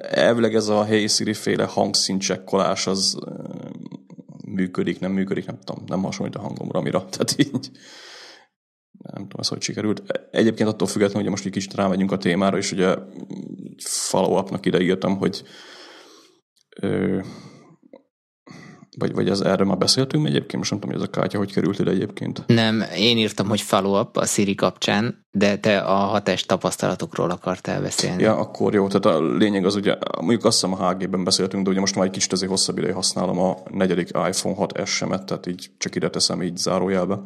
[0.00, 3.16] elvileg ez a Hey Siri féle hangszíncsekkolás az
[4.54, 7.70] működik, nem működik, nem tudom, nem hasonlít a hangomra, amira, tehát így
[8.98, 10.28] nem tudom, ez hogy sikerült.
[10.30, 12.96] Egyébként attól függetlenül, hogy most egy kicsit rámegyünk a témára, és ugye
[13.84, 15.42] follow-upnak ide írtam, hogy
[16.80, 17.20] ö,
[18.98, 20.56] vagy, vagy ez erről már beszéltünk egyébként?
[20.56, 22.44] Most nem tudom, hogy ez a kártya hogy került ide egyébként.
[22.46, 28.22] Nem, én írtam, hogy follow-up a Siri kapcsán, de te a hatás tapasztalatokról akartál beszélni.
[28.22, 28.86] Ja, akkor jó.
[28.88, 32.04] Tehát a lényeg az ugye, mondjuk azt hiszem a HG-ben beszéltünk, de ugye most már
[32.04, 36.10] egy kicsit azért hosszabb ideje használom a negyedik iPhone 6 S-emet, tehát így csak ide
[36.10, 37.20] teszem így zárójelbe.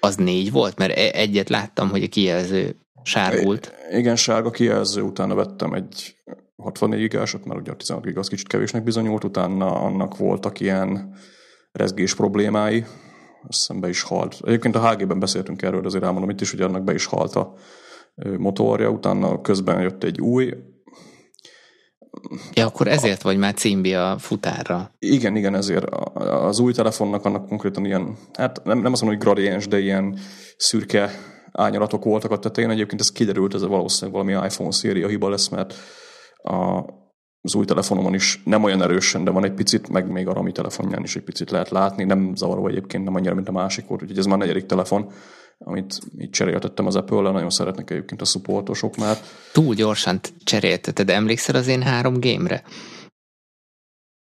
[0.00, 0.78] Az négy volt?
[0.78, 3.72] Mert e- egyet láttam, hogy a kijelző sárgult.
[3.90, 6.16] Igen, sárga kijelző, utána vettem egy
[6.56, 11.14] 64 gigásot, mert ugye a 16 gig az kicsit kevésnek bizonyult, utána annak voltak ilyen
[11.72, 12.84] rezgés problémái,
[13.48, 14.36] azt be is halt.
[14.44, 17.54] Egyébként a HG-ben beszéltünk erről, azért elmondom itt is, hogy annak be is halt a
[18.38, 20.54] motorja, utána közben jött egy új.
[22.52, 24.94] Ja, akkor ezért vagy már címbi a futárra.
[24.98, 25.84] Igen, igen, ezért.
[26.14, 30.18] Az új telefonnak annak konkrétan ilyen, hát nem, nem azt mondom, hogy gradiens, de ilyen
[30.56, 31.10] szürke
[31.52, 32.70] ányalatok voltak a tetején.
[32.70, 35.74] Egyébként ez kiderült, ez valószínűleg valami iPhone széria hiba lesz, mert
[36.46, 36.84] a,
[37.40, 40.52] az új telefonomon is nem olyan erősen, de van egy picit, meg még a Rami
[40.52, 42.04] telefonján is egy picit lehet látni.
[42.04, 45.12] Nem zavaró egyébként, nem annyira, mint a másik volt, úgyhogy ez már a negyedik telefon,
[45.58, 49.16] amit így cseréltettem az Apple-lel, nagyon szeretnek egyébként a supportosok már.
[49.52, 52.62] Túl gyorsan cserélteted, emlékszel az én három gémre?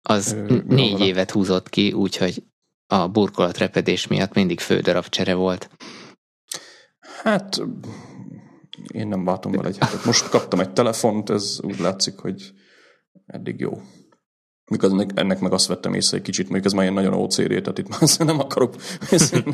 [0.01, 2.43] Az Ö, négy évet húzott ki, úgyhogy
[2.87, 5.69] a burkolatrepedés miatt mindig fődarab csere volt.
[7.23, 7.61] Hát
[8.93, 10.05] én nem váltom vele egy hetet.
[10.05, 12.51] Most kaptam egy telefont, ez úgy látszik, hogy
[13.25, 13.81] eddig jó.
[14.71, 17.77] Mikor ennek meg azt vettem észre egy kicsit, mondjuk ez már ilyen nagyon OCD, tehát
[17.77, 18.75] itt már nem akarok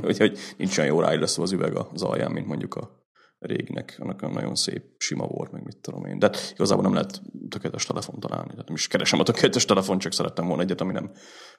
[0.02, 3.04] hogy, hogy nincs olyan jó ráillesztve az üveg az alján, mint mondjuk a
[3.40, 3.96] réginek.
[4.00, 6.20] Annak nagyon szép, sima volt, meg mit tudom én.
[6.20, 8.50] De igazából nem lehet tökéletes telefon találni.
[8.50, 11.12] Tehát nem is keresem a tökéletes telefon, csak szerettem volna egyet, ami nem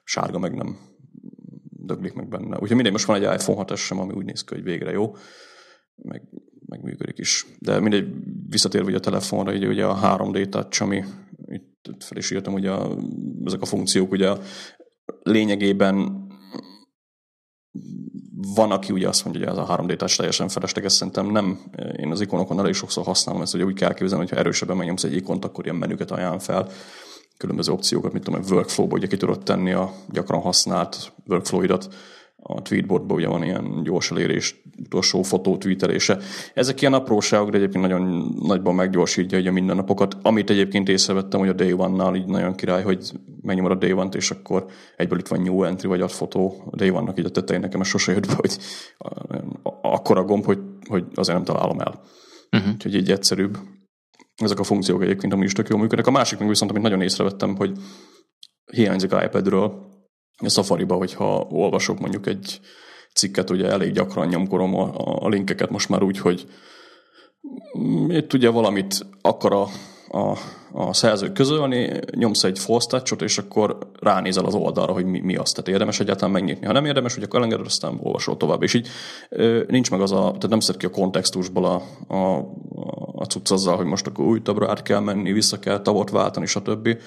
[0.03, 0.77] sárga, meg nem
[1.85, 2.53] döglik meg benne.
[2.53, 5.15] Úgyhogy mindegy, most van egy iPhone 6 sem, ami úgy néz ki, hogy végre jó.
[5.95, 6.21] Meg,
[6.75, 7.45] meg működik is.
[7.59, 8.07] De mindegy,
[8.49, 11.03] visszatérve a telefonra, így ugye a 3D touch, ami
[11.45, 12.97] itt fel is írtam, ugye a,
[13.43, 14.33] ezek a funkciók ugye
[15.21, 16.23] lényegében
[18.55, 21.59] van, aki ugye azt mondja, hogy ez a 3D touch teljesen felesleges, szerintem nem.
[21.97, 25.03] Én az ikonokon elég sokszor használom ezt, hogy úgy kell képzelni, hogy ha erősebben megnyomsz
[25.03, 26.69] egy ikont, akkor ilyen menüket ajánl fel,
[27.37, 31.95] különböző opciókat, mit tudom, workflow-ba ugye ki tudod tenni a gyakran használt workflow-idat,
[32.47, 36.17] a tweetbotban ugye van ilyen gyors elérés, utolsó fotó tweetelése.
[36.53, 40.17] Ezek ilyen apróságok, de egyébként nagyon nagyban meggyorsítja ugye a mindennapokat.
[40.21, 44.15] Amit egyébként észrevettem, hogy a Day One-nál így nagyon király, hogy megnyomod a Day One-t,
[44.15, 44.65] és akkor
[44.97, 47.83] egyből itt van new entry, vagy a fotó a Day One-nak így a tetején nekem
[47.83, 48.57] sose jött be, hogy
[49.81, 52.01] akkora gomb, hogy, hogy azért nem találom el.
[52.51, 52.73] Uh-huh.
[52.73, 53.57] Úgyhogy így egyszerűbb.
[54.35, 56.07] Ezek a funkciók egyébként ami is tök jól működnek.
[56.07, 57.71] A másik meg viszont, amit nagyon észrevettem, hogy
[58.71, 59.93] hiányzik iPad-ről,
[60.37, 62.59] a Safari-ba, hogyha olvasok mondjuk egy
[63.13, 64.91] cikket, ugye elég gyakran nyomkorom a,
[65.25, 66.47] a linkeket most már úgy, hogy
[68.07, 69.67] itt ugye valamit akar a,
[70.17, 70.37] a,
[70.71, 75.51] a szerző közölni, nyomsz egy false és akkor ránézel az oldalra, hogy mi, mi az.
[75.51, 76.65] Tehát érdemes egyáltalán megnyitni.
[76.65, 78.63] Ha nem érdemes, hogy akkor elengeded, aztán olvasol tovább.
[78.63, 78.87] És így
[79.67, 81.81] nincs meg az a, tehát nem szed ki a kontextusból a,
[82.15, 82.37] a,
[83.15, 86.45] a cucc azzal, hogy most akkor új tabra át kell menni, vissza kell tavot váltani,
[86.45, 86.97] stb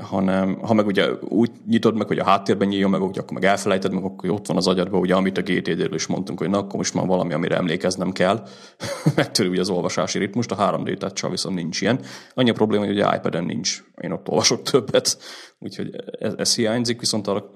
[0.00, 3.44] hanem ha meg ugye úgy nyitod meg, hogy a háttérben nyíljon meg, hogy akkor meg
[3.44, 6.58] elfelejted meg, akkor ott van az agyadban, ugye amit a GTD-ről is mondtunk, hogy na,
[6.58, 8.46] akkor most már valami, amire emlékeznem kell.
[9.16, 12.00] Megtörő ugye az olvasási ritmust, a 3D touch viszont nincs ilyen.
[12.34, 13.84] Annyi a probléma, hogy a iPad-en nincs.
[14.00, 15.18] Én ott olvasok többet,
[15.58, 17.50] úgyhogy ez, ez hiányzik, viszont arra,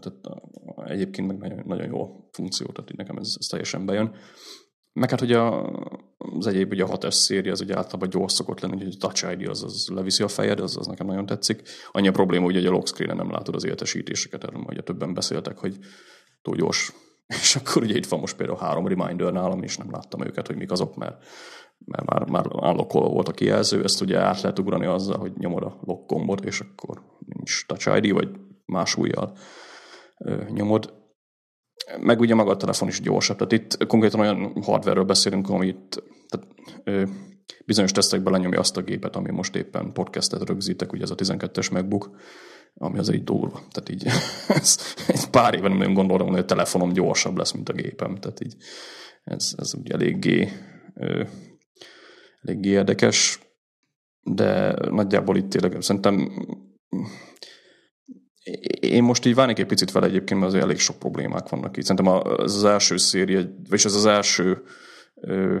[0.00, 0.18] tehát
[0.90, 4.14] egyébként meg nagyon, nagyon jó funkció, tehát nekem ez, ez teljesen bejön.
[4.92, 5.38] Meg hát ugye
[6.16, 9.32] az egyéb, ugye a 6S széria, az ugye általában gyors szokott lenni, hogy a Touch
[9.32, 11.62] ID az, az leviszi a fejed, az, az nekem nagyon tetszik.
[11.92, 15.58] Annyi a probléma, hogy a lock screen nem látod az értesítéseket, erről ugye többen beszéltek,
[15.58, 15.78] hogy
[16.42, 16.92] túl gyors.
[17.42, 20.56] És akkor ugye itt van most például három reminder nálam, és nem láttam őket, hogy
[20.56, 21.24] mik azok, mert,
[21.84, 25.62] mert már, már állokkolva volt a kijelző, ezt ugye át lehet ugrani azzal, hogy nyomod
[25.62, 28.28] a lock gombot, és akkor nincs Touch ID, vagy
[28.64, 29.32] más újjal
[30.48, 31.01] nyomod
[32.00, 33.36] meg ugye maga a telefon is gyorsabb.
[33.36, 36.46] Tehát itt konkrétan olyan hardware beszélünk, amit tehát,
[36.84, 37.04] ö,
[37.66, 41.72] bizonyos tesztekben lenyomja azt a gépet, ami most éppen podcastet rögzítek, ugye ez a 12-es
[41.72, 42.10] MacBook,
[42.74, 43.60] ami az egy durva.
[43.70, 44.06] Tehát így
[44.60, 48.16] ez, egy pár éve nem gondoltam, hogy a telefonom gyorsabb lesz, mint a gépem.
[48.16, 48.56] Tehát így
[49.24, 50.48] ez, ez ugye eléggé,
[50.94, 51.24] ö,
[52.42, 53.40] eléggé érdekes,
[54.22, 56.32] de nagyjából itt tényleg szerintem
[58.80, 61.84] én most így válnék egy picit vele egyébként, mert azért elég sok problémák vannak itt.
[61.84, 64.62] Szerintem az, az első széria, vagy ez az első
[65.14, 65.56] ö,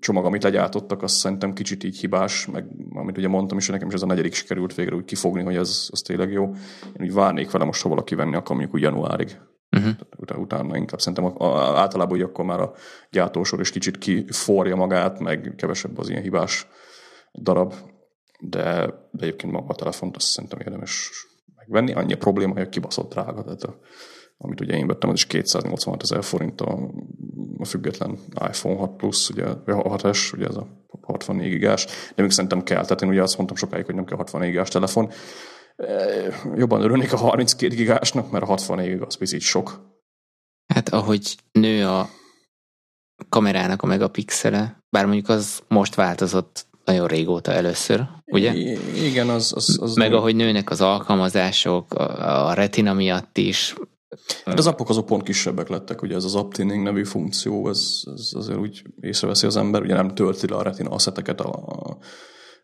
[0.00, 3.88] csomag, amit legyártottak, az szerintem kicsit így hibás, meg amit ugye mondtam is, hogy nekem
[3.88, 6.44] is ez a negyedik sikerült végre úgy kifogni, hogy ez, az tényleg jó.
[6.84, 9.38] Én úgy várnék vele most, ha valaki venni akar, mondjuk úgy januárig.
[9.76, 9.92] Uh-huh.
[10.16, 12.72] Utána, utána inkább szerintem a, a, általában úgy akkor már a
[13.10, 16.66] gyártósor is kicsit kiforja magát, meg kevesebb az ilyen hibás
[17.32, 17.74] darab,
[18.40, 21.10] de, de egyébként maga a telefont azt szerintem érdemes
[21.66, 21.92] megvenni.
[21.92, 23.42] Annyi a probléma, hogy a kibaszott drága.
[23.42, 23.78] Tehát a,
[24.36, 26.90] amit ugye én vettem, az is 286 ezer forint a,
[27.58, 30.66] a független iPhone 6 Plus, ugye 6S, ugye ez a
[31.00, 32.82] 64 gigás, de még szerintem kell.
[32.82, 35.10] Tehát én ugye azt mondtam sokáig, hogy nem kell 64 gigás telefon.
[35.76, 35.94] E,
[36.54, 39.90] jobban örülnék a 32 gigásnak, mert a 64 az picit sok.
[40.74, 42.08] Hát ahogy nő a
[43.28, 48.54] kamerának a megapixele, bár mondjuk az most változott nagyon régóta először, ugye?
[48.54, 49.52] I- igen, az...
[49.56, 53.74] az, az Meg ahogy nőnek az alkalmazások, a, a retina miatt is.
[54.44, 58.30] Hát az appok azok pont kisebbek lettek, ugye ez az uptinning nevű funkció, ez, ez
[58.32, 61.64] azért úgy észreveszi az ember, ugye nem tölti le a retina asszeteket a,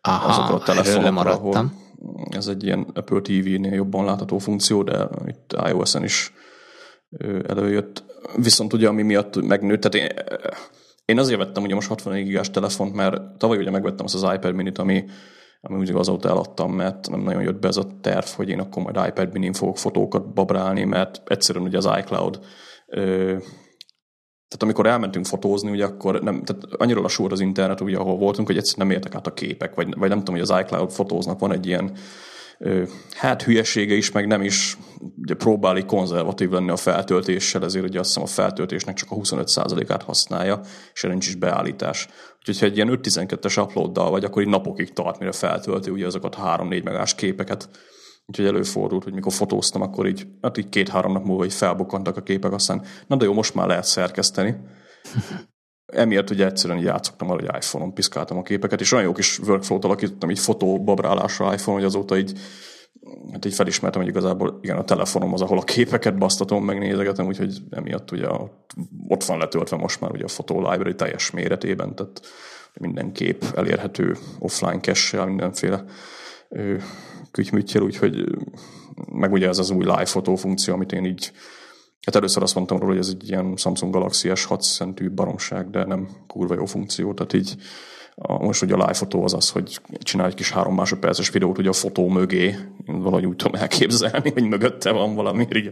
[0.01, 1.71] Aha, azokra a telefonokra, ahol
[2.29, 6.33] ez egy ilyen Apple TV-nél jobban látható funkció, de itt iOS-en is
[7.47, 8.03] előjött.
[8.35, 10.23] Viszont ugye, ami miatt megnőtt, tehát én,
[11.09, 14.53] én azért vettem ugye most 64 gigás telefont, mert tavaly ugye megvettem azt az iPad
[14.53, 15.05] minit, ami
[15.61, 18.83] ami úgy azóta eladtam, mert nem nagyon jött be ez a terv, hogy én akkor
[18.83, 22.39] majd iPad mini fogok fotókat babrálni, mert egyszerűen ugye az iCloud
[22.87, 23.37] ö,
[24.47, 28.47] tehát amikor elmentünk fotózni, ugye akkor nem, tehát annyira lassú az internet, ugye, ahol voltunk,
[28.47, 31.39] hogy egyszerűen nem értek át a képek, vagy, vagy nem tudom, hogy az iCloud fotóznak
[31.39, 31.91] van egy ilyen
[33.13, 34.77] hát hülyesége is, meg nem is
[35.17, 40.03] ugye próbálik konzervatív lenni a feltöltéssel, ezért ugye azt hiszem a feltöltésnek csak a 25%-át
[40.03, 40.61] használja,
[40.93, 42.07] és nincs is beállítás.
[42.39, 46.37] Úgyhogy ha egy ilyen 5.12-es uploaddal vagy, akkor így napokig tart, mire feltölti ugye azokat
[46.43, 47.69] 3-4 megás képeket.
[48.25, 52.21] Úgyhogy előfordult, hogy mikor fotóztam, akkor így, hát így két-három nap múlva így felbukkantak a
[52.21, 54.55] képek, aztán na de jó, most már lehet szerkeszteni.
[55.91, 59.85] Emiatt ugye egyszerűen játszottam arra, hogy iPhone-on piszkáltam a képeket, és olyan jó kis workflow-t
[59.85, 62.39] alakítottam, így fotóbabrálásra iPhone, hogy azóta így
[63.31, 67.57] hát így felismertem, hogy igazából igen, a telefonom az, ahol a képeket basztatom, megnézegetem, úgyhogy
[67.69, 68.27] emiatt ugye
[69.07, 72.21] ott van letöltve most már ugye a Photo Library teljes méretében, tehát
[72.79, 75.83] minden kép elérhető offline cache mindenféle
[77.31, 78.23] kütyműtjel, úgyhogy
[79.11, 81.31] meg ugye ez az új live fotó funkció, amit én így
[82.05, 85.85] Hát először azt mondtam róla, hogy ez egy ilyen Samsung Galaxy S6 szentű baromság, de
[85.85, 87.55] nem kurva jó funkció, tehát így
[88.21, 91.57] a, most ugye a live fotó az az, hogy csinálj egy kis három másodperces videót
[91.57, 92.45] ugye a fotó mögé,
[92.85, 95.67] én valahogy úgy tudom elképzelni, hogy mögötte van valami, így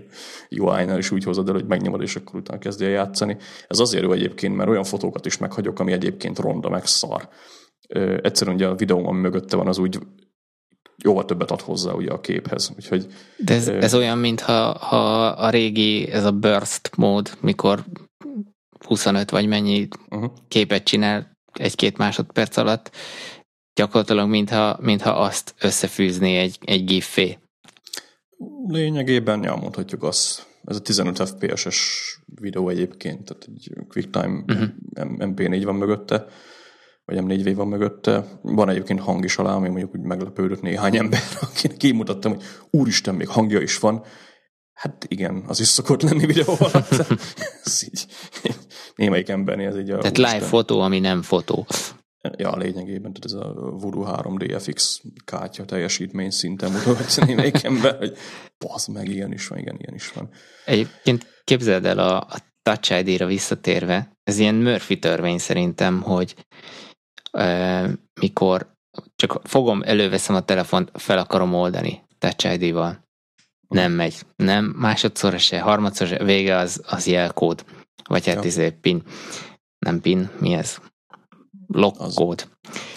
[0.50, 3.38] a UI-nál is úgy hozod el, hogy megnyomod, és akkor utána kezdje játszani.
[3.68, 7.30] Ez azért jó egyébként, mert olyan fotókat is meghagyok, ami egyébként ronda, meg szar.
[7.88, 10.00] Ö, egyszerűen ugye a videóm, ami mögötte van, az úgy
[11.04, 12.72] jóval többet ad hozzá ugye a képhez.
[12.76, 13.08] Úgyhogy,
[13.38, 17.86] De ez, ez olyan, mintha ha a régi, ez a burst mód, mikor
[18.86, 20.32] 25 vagy mennyi uh-huh.
[20.48, 22.92] képet csinál egy-két másodperc alatt,
[23.74, 27.20] gyakorlatilag mintha, mintha azt összefűzné egy, egy gif
[28.68, 30.46] Lényegében, ja, mondhatjuk azt.
[30.66, 31.80] Ez a 15 FPS-es
[32.36, 34.70] videó egyébként, tehát egy QuickTime uh-huh.
[35.00, 36.26] MP4 van mögötte,
[37.08, 38.26] vagy M4V van mögötte.
[38.42, 43.16] Van egyébként hang is alá, ami mondjuk úgy meglepődött néhány ember, akinek kimutattam, hogy úristen,
[43.16, 44.04] még hangja is van.
[44.74, 46.92] Hát igen, az is szokott lenni videó alatt.
[47.64, 48.06] ez így,
[48.96, 49.98] némelyik embernél ez így a...
[49.98, 51.66] Tehát live fotó, ami nem fotó.
[52.38, 58.18] Ja, lényegében, tehát ez a Voodoo 3 DFX kártya teljesítmény szinten mutatja némelyik ember, hogy
[58.58, 60.30] bazd meg, ilyen is van, igen, ilyen is van.
[60.66, 66.36] Egyébként képzeld el a, a Touch ID-ra visszatérve, ez ilyen Murphy törvény szerintem, hogy
[68.22, 68.76] mikor
[69.16, 73.06] csak fogom, előveszem a telefont, fel akarom oldani Touch ID-val.
[73.68, 74.16] Nem megy.
[74.36, 77.66] Nem, másodszor se, harmadszor se, vége az, az jelkód.
[78.04, 79.04] Vagy hát izé pin.
[79.80, 80.78] Nem pin, mi ez?
[81.68, 82.48] Lockkód.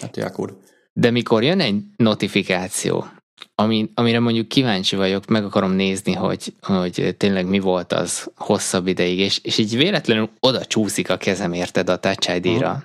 [0.01, 0.57] Hát jelkód.
[0.93, 3.05] De mikor jön egy notifikáció,
[3.55, 8.87] ami, amire mondjuk kíváncsi vagyok, meg akarom nézni, hogy, hogy tényleg mi volt az hosszabb
[8.87, 12.83] ideig, és, és így véletlenül oda csúszik a kezem, érted, a Touch ID-ra.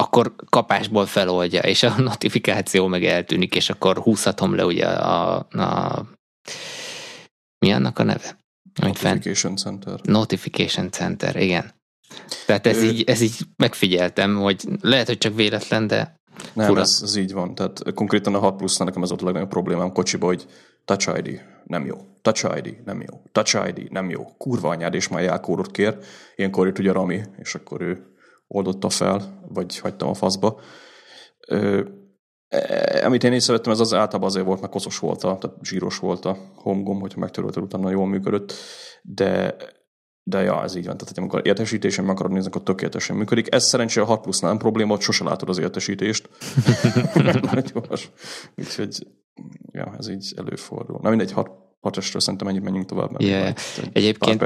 [0.00, 6.04] Akkor kapásból feloldja, és a notifikáció meg eltűnik, és akkor húzhatom le ugye a, a
[7.58, 8.38] mi annak a neve?
[8.80, 10.00] Notification Center.
[10.02, 11.74] Notification Center, igen.
[12.46, 12.84] Tehát ez, ő...
[12.84, 16.14] így, ez így megfigyeltem, hogy lehet, hogy csak véletlen, de
[16.52, 16.80] nem, fura.
[16.80, 17.54] Ez, ez így van.
[17.54, 20.46] Tehát konkrétan a 6 plusz nekem ez volt a legnagyobb problémám kocsiba, hogy
[20.84, 21.96] Touch ID, nem jó.
[22.22, 23.22] Touch ID, nem jó.
[23.32, 24.24] Touch ID, nem jó.
[24.38, 25.98] Kurva anyád, és már jelkódot kér.
[26.36, 28.09] Ilyenkor itt ugye Rami, és akkor ő
[28.52, 30.60] oldotta fel, vagy hagytam a faszba.
[31.48, 31.84] Ö,
[32.48, 35.98] e, amit én észrevettem, ez az általában azért volt, mert koszos volt, a, tehát zsíros
[35.98, 38.52] volt a homgom, hogyha megtörölted, utána jól működött,
[39.02, 39.56] de
[40.22, 40.96] de ja, ez így van.
[40.96, 43.54] Tehát, amikor értesítésen meg akarod nézni, akkor tökéletesen működik.
[43.54, 46.28] Ez szerencsére a 6 plusz nem probléma, hogy sose látod az értesítést.
[48.56, 49.06] Úgyhogy
[49.72, 50.98] ja, ez így előfordul.
[51.02, 53.10] Na mindegy, 6 hatosra szerintem ennyit menjünk tovább.
[53.10, 53.54] Mert yeah.
[53.92, 54.42] Egyébként,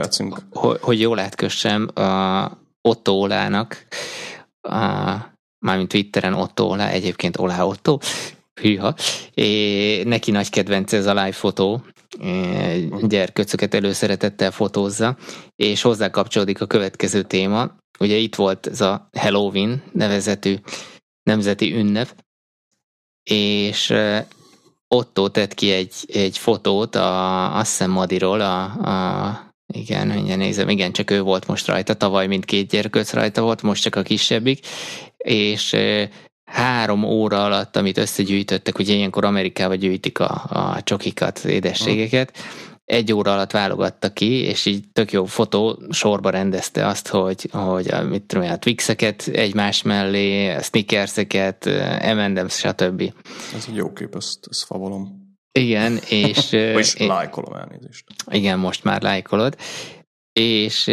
[0.51, 3.87] hogy, hogy jól átkössem, a, Otto Olának,
[4.61, 5.17] a,
[5.59, 7.99] mármint Twitteren Otto Olá, egyébként Olá Otto,
[8.61, 8.95] hűha,
[9.35, 11.85] é, neki nagy kedvenc ez a live fotó,
[13.03, 15.17] gyerköcöket előszeretettel fotózza,
[15.57, 17.77] és hozzá kapcsolódik a következő téma.
[17.99, 20.57] Ugye itt volt ez a Halloween nevezetű
[21.23, 22.25] nemzeti ünnep,
[23.31, 23.95] és
[24.89, 30.69] Otto tett ki egy, egy fotót, a, azt hiszem Madiról, a, a igen, mindjárt nézem,
[30.69, 34.67] igen, csak ő volt most rajta, tavaly mindkét gyerkőc rajta volt, most csak a kisebbik,
[35.17, 35.77] és
[36.45, 42.37] három óra alatt, amit összegyűjtöttek, ugye ilyenkor Amerikába gyűjtik a, a csokikat, édességeket,
[42.85, 47.89] egy óra alatt válogatta ki, és így tök jó fotó sorba rendezte azt, hogy, hogy
[47.89, 51.65] a, mit tudom, a Twixeket egymás mellé, a Snickerseket,
[52.15, 53.13] M&M's, stb.
[53.55, 55.24] Ez egy jó kép, ezt, ezt favolom.
[55.59, 56.53] Igen, és...
[56.83, 58.05] és lájkolom elnézést.
[58.31, 59.57] Igen, most már lájkolod.
[60.33, 60.87] És,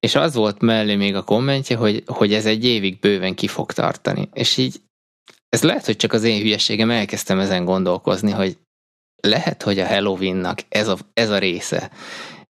[0.00, 3.72] és az volt mellé még a kommentje, hogy, hogy ez egy évig bőven ki fog
[3.72, 4.28] tartani.
[4.32, 4.80] És így
[5.48, 8.56] ez lehet, hogy csak az én hülyeségem, elkezdtem ezen gondolkozni, hogy
[9.22, 11.90] lehet, hogy a Halloweennak ez a, ez a része,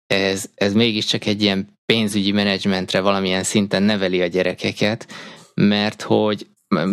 [0.08, 5.08] ez, ez mégiscsak egy ilyen pénzügyi menedzsmentre valamilyen szinten neveli a gyerekeket,
[5.54, 6.48] mert hogy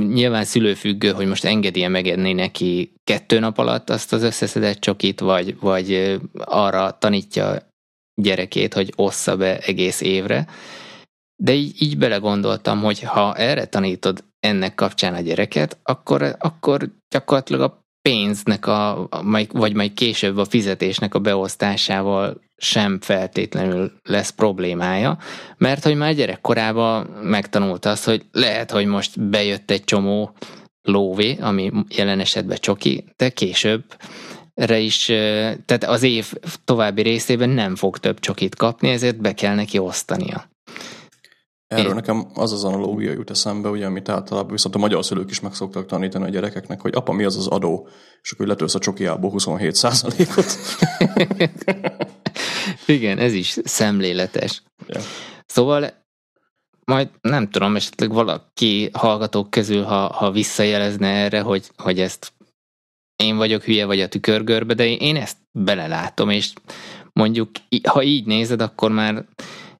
[0.09, 5.59] nyilván szülőfüggő, hogy most engedi-e megedni neki kettő nap alatt azt az összeszedett csokit, vagy,
[5.61, 7.69] vagy arra tanítja
[8.23, 10.47] gyerekét, hogy ossza be egész évre.
[11.43, 17.61] De így, így belegondoltam, hogy ha erre tanítod ennek kapcsán a gyereket, akkor, akkor gyakorlatilag
[17.61, 19.09] a pénznek, a,
[19.53, 25.19] vagy majd később a fizetésnek a beosztásával sem feltétlenül lesz problémája,
[25.57, 30.33] mert hogy már gyerekkorában megtanulta azt, hogy lehet, hogy most bejött egy csomó
[30.83, 33.85] lóvé, ami jelen esetben csoki, de később
[34.55, 35.05] re is,
[35.65, 36.33] tehát az év
[36.65, 40.49] további részében nem fog több csokit kapni, ezért be kell neki osztania.
[41.71, 41.95] Erről Én...
[41.95, 45.55] nekem az az analógia jut eszembe, ugye, amit általában viszont a magyar szülők is meg
[45.55, 47.89] szoktak tanítani a gyerekeknek, hogy apa, mi az az adó?
[48.23, 50.47] És akkor letölsz a csokiából 27 százalékot.
[52.87, 54.63] Igen, ez is szemléletes.
[54.87, 55.03] Yeah.
[55.47, 55.93] Szóval
[56.85, 62.33] majd nem tudom, esetleg valaki hallgatók közül, ha, ha visszajelezne erre, hogy, hogy ezt
[63.17, 66.53] én vagyok hülye, vagy a tükörgörbe, de én ezt belelátom, és
[67.13, 67.51] mondjuk,
[67.89, 69.25] ha így nézed, akkor már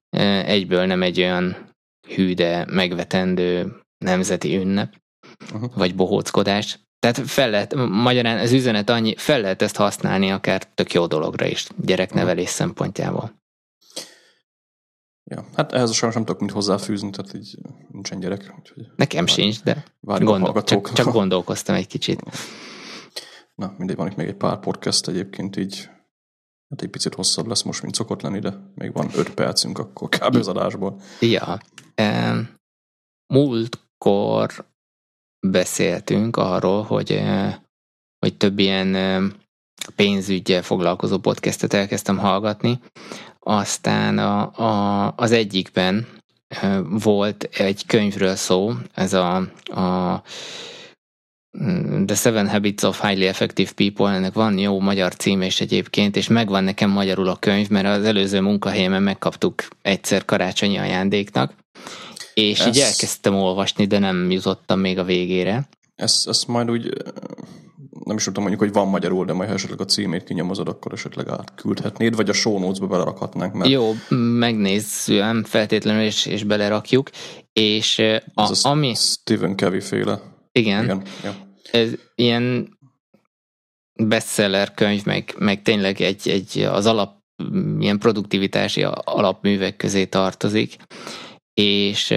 [0.09, 1.69] e, egyből nem egy olyan
[2.07, 4.95] hű, de megvetendő nemzeti ünnep,
[5.53, 5.75] uh-huh.
[5.75, 6.79] vagy bohóckodás.
[6.99, 11.45] Tehát fel lehet, magyarán az üzenet annyi, fel lehet ezt használni akár tök jó dologra
[11.45, 12.57] is, gyereknevelés uh-huh.
[12.57, 13.39] szempontjából.
[15.23, 17.57] Ja, hát ehhez sajnos nem tudok mit hozzáfűzni, tehát így
[17.91, 18.53] nincsen gyerek.
[18.59, 22.21] Úgyhogy Nekem vár, sincs, de gondol, csak, csak gondolkoztam egy kicsit.
[23.55, 25.89] Na, mindegy, van itt még egy pár podcast egyébként így,
[26.69, 30.09] hát egy picit hosszabb lesz most, mint szokott lenni, de még van öt percünk akkor
[30.09, 30.35] kb.
[30.35, 31.01] az adásból.
[31.19, 31.59] Ja,
[33.33, 34.65] múltkor
[35.47, 37.21] beszéltünk arról, hogy,
[38.19, 38.95] hogy több ilyen
[39.95, 42.79] pénzügyel foglalkozó podcastet elkezdtem hallgatni,
[43.39, 46.07] aztán a, a, az egyikben
[46.89, 50.23] volt egy könyvről szó, ez a, a
[52.05, 56.27] The Seven Habits of Highly Effective People, ennek van jó magyar címe is egyébként, és
[56.27, 61.53] megvan nekem magyarul a könyv, mert az előző munkahelyemen megkaptuk egyszer karácsonyi ajándéknak,
[62.33, 65.67] és ezt, így elkezdtem olvasni, de nem jutottam még a végére.
[65.95, 66.93] Ezt, ezt majd úgy
[68.05, 70.93] nem is tudom mondjuk, hogy van magyarul, de majd ha esetleg a címét kinyomozod, akkor
[70.93, 73.53] esetleg átküldhetnéd, vagy a show notes-ba belerakhatnánk.
[73.53, 73.69] Mert...
[73.69, 73.91] Jó,
[74.39, 77.09] megnézzük feltétlenül, és, és belerakjuk.
[77.53, 77.99] És
[78.33, 78.93] a, Ez a ami...
[78.95, 80.21] Stephen Kevy féle.
[80.51, 80.83] Igen.
[80.83, 81.01] Igen.
[81.23, 81.35] Ja.
[81.71, 82.77] Ez ilyen
[83.93, 87.19] bestseller könyv, meg, meg tényleg egy, egy az alap
[87.79, 90.75] ilyen produktivitási alapművek közé tartozik,
[91.53, 92.11] és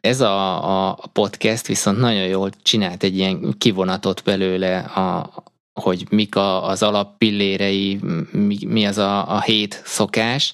[0.00, 5.30] ez a, a podcast viszont nagyon jól csinált egy ilyen kivonatot belőle, a,
[5.72, 7.98] hogy mik a, az alappillérei,
[8.30, 10.52] mi, mi az a, a hét szokás,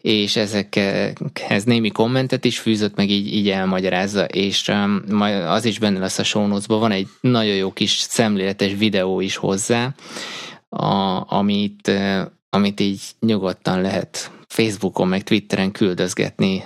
[0.00, 5.78] és ezekhez némi kommentet is fűzött, meg így, így elmagyarázza, és um, majd az is
[5.78, 9.94] benne lesz a show van egy nagyon jó kis szemléletes videó is hozzá,
[10.68, 11.92] a, amit,
[12.50, 16.64] amit így nyugodtan lehet Facebookon, meg Twitteren küldözgetni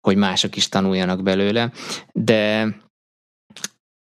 [0.00, 1.72] hogy mások is tanuljanak belőle,
[2.12, 2.68] de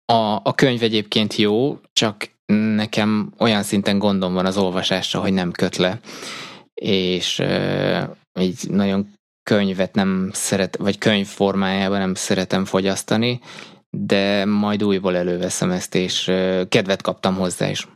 [0.07, 2.31] a, a könyv egyébként jó, csak
[2.77, 6.01] nekem olyan szinten gondom van az olvasásra, hogy nem köt le,
[6.75, 7.43] és
[8.41, 13.41] így nagyon könyvet nem szeret, vagy könyv formájában nem szeretem fogyasztani,
[13.91, 16.25] de majd újból előveszem ezt, és
[16.69, 17.87] kedvet kaptam hozzá, és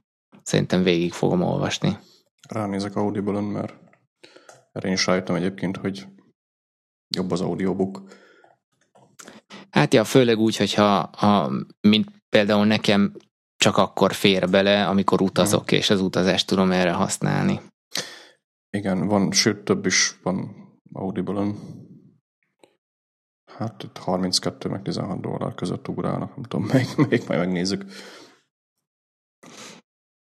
[0.43, 1.99] szerintem végig fogom olvasni.
[2.49, 3.75] Ránézek Audible-on, mert
[4.73, 6.07] erre én is rájöttem egyébként, hogy
[7.17, 8.03] jobb az audiobook.
[9.71, 13.13] Hát ja, főleg úgy, hogyha ha, mint például nekem
[13.57, 15.79] csak akkor fér bele, amikor utazok, hmm.
[15.79, 17.61] és az utazást tudom erre használni.
[18.71, 20.55] Igen, van, sőt több is van
[20.93, 21.59] Audible-on.
[23.57, 27.85] Hát itt 32 meg 16 dollár között ugrálnak, nem tudom, még, még majd megnézzük.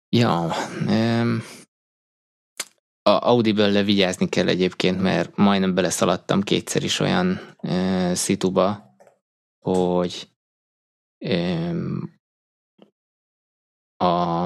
[0.10, 0.52] Ja,
[0.88, 1.42] um,
[3.02, 8.85] a Audible-le vigyázni kell egyébként, mert majdnem beleszaladtam kétszer is olyan e, szituba,
[9.66, 10.28] hogy
[13.98, 14.46] a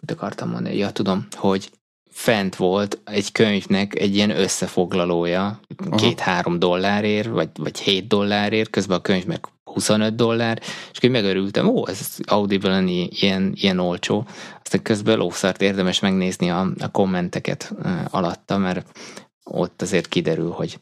[0.00, 0.76] mit akartam mondani?
[0.76, 1.70] Ja, tudom, hogy
[2.10, 5.60] fent volt egy könyvnek egy ilyen összefoglalója,
[5.96, 11.68] két-három dollárért, vagy, vagy hét dollárért, közben a könyv meg 25 dollár, és akkor megörültem,
[11.68, 14.26] ó, ez audible ilyen, ilyen olcsó.
[14.62, 17.74] Aztán közben lószart érdemes megnézni a, a kommenteket
[18.10, 18.98] alatta, mert
[19.44, 20.78] ott azért kiderül, hogy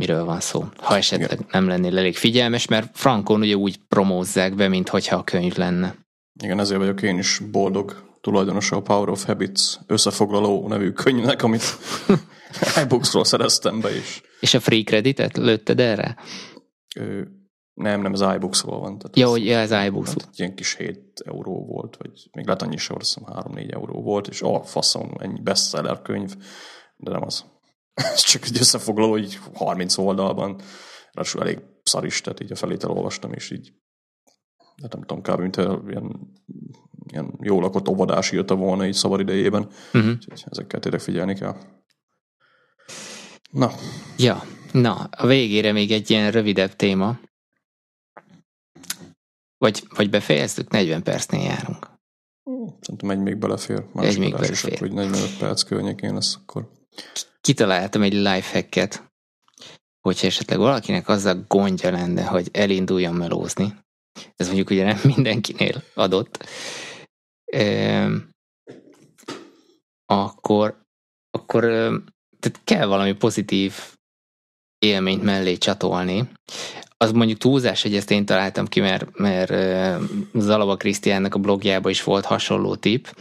[0.00, 0.64] miről van szó.
[0.76, 1.46] Ha esetleg Igen.
[1.50, 5.94] nem lennél elég figyelmes, mert Frankon ugye úgy promózzák be, mint hogyha a könyv lenne.
[6.42, 11.62] Igen, ezért vagyok én is boldog tulajdonosa a Power of Habits összefoglaló nevű könyvnek, amit
[12.82, 14.22] iBooksról szereztem be is.
[14.40, 16.16] És a free creditet lőtted erre?
[16.96, 17.20] Ö,
[17.74, 18.98] nem, nem, az iBooksról van.
[18.98, 20.08] Tehát ja, hogy ja, az iBooks.
[20.08, 24.28] Hát ilyen kis 7 euró volt, vagy még lehet annyi sem, azt 3-4 euró volt,
[24.28, 26.36] és a faszom, ennyi bestseller könyv,
[26.96, 27.44] de nem az.
[28.14, 30.60] Ez csak egy összefoglaló, így 30 oldalban,
[31.12, 33.72] ráadásul elég szar is, tehát így a felét elolvastam, és így
[34.82, 35.40] hát nem tudom, kb.
[35.40, 36.32] mint ilyen,
[37.06, 39.70] ilyen jó lakott óvodás írta volna így szabad idejében.
[39.92, 40.10] Uh-huh.
[40.10, 41.56] Úgyhogy ezekkel tényleg figyelni kell.
[43.50, 43.72] Na.
[44.16, 44.42] Ja,
[44.72, 47.20] na, a végére még egy ilyen rövidebb téma.
[49.58, 51.90] Vagy, vagy befejeztük, 40 percnél járunk.
[52.80, 53.84] Szerintem egy még belefér.
[53.92, 54.78] Más egy még belefér.
[54.78, 56.70] Hogy 45 perc környékén lesz akkor.
[57.40, 59.12] Kitaláltam egy lifehacket,
[60.00, 63.74] hogyha esetleg valakinek az a gondja lenne, hogy elinduljon melózni.
[64.36, 66.46] Ez mondjuk ugye nem mindenkinél adott.
[67.44, 68.06] E,
[70.06, 70.82] akkor,
[71.30, 71.62] akkor
[72.38, 73.74] tehát kell valami pozitív
[74.80, 76.28] élményt mellé csatolni.
[76.96, 79.52] Az mondjuk túlzás, hogy ezt én találtam ki, mert, mert
[80.34, 83.16] Zalaba Krisztiánnak a blogjában is volt hasonló tip,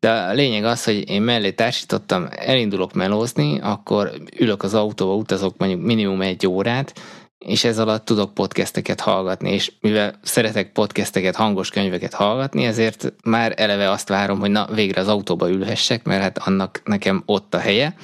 [0.00, 5.56] de a lényeg az, hogy én mellé társítottam, elindulok melózni, akkor ülök az autóba, utazok
[5.56, 6.92] mondjuk minimum egy órát,
[7.38, 13.54] és ez alatt tudok podcasteket hallgatni, és mivel szeretek podcasteket, hangos könyveket hallgatni, ezért már
[13.56, 17.58] eleve azt várom, hogy na végre az autóba ülhessek, mert hát annak nekem ott a
[17.58, 17.94] helye,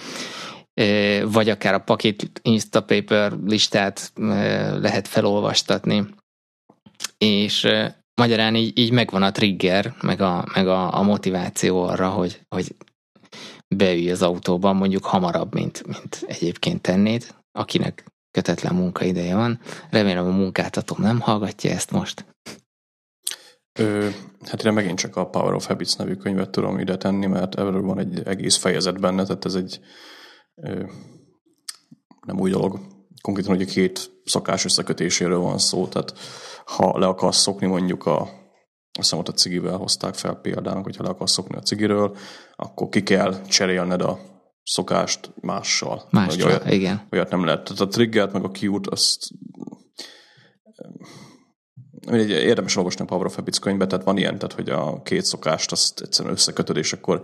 [1.25, 4.13] vagy akár a pakét Instapaper listát
[4.81, 6.07] lehet felolvastatni,
[7.19, 7.69] és
[8.15, 12.75] magyarán így, így megvan a trigger, meg a, meg a, a motiváció arra, hogy, hogy
[13.77, 19.61] beülj az autóban mondjuk hamarabb, mint, mint egyébként tennéd, akinek kötetlen munkaideje van.
[19.91, 22.25] Remélem a munkáltatom nem hallgatja ezt most.
[23.79, 24.09] Ö,
[24.47, 27.83] hát én megint csak a Power of Habits nevű könyvet tudom ide tenni, mert erről
[27.83, 29.81] van egy egész fejezet benne, tehát ez egy
[32.27, 32.81] nem új dolog.
[33.23, 36.15] Konkrétan ugye két szakás összekötéséről van szó, tehát
[36.65, 38.39] ha le akarsz szokni mondjuk a
[38.99, 42.17] a szemot a cigivel hozták fel példának, hogyha le akarsz szokni a cigiről,
[42.57, 44.19] akkor ki kell cserélned a
[44.63, 46.07] szokást mással.
[46.11, 47.07] Mással, olyat, igen.
[47.13, 47.65] Olyat nem lehet.
[47.65, 49.29] Tehát a triggert meg a kiút, azt
[52.29, 56.01] érdemes olvasni a of Habits könyvbe, tehát van ilyen, tehát hogy a két szokást azt
[56.01, 57.23] egyszerűen összekötöd, és akkor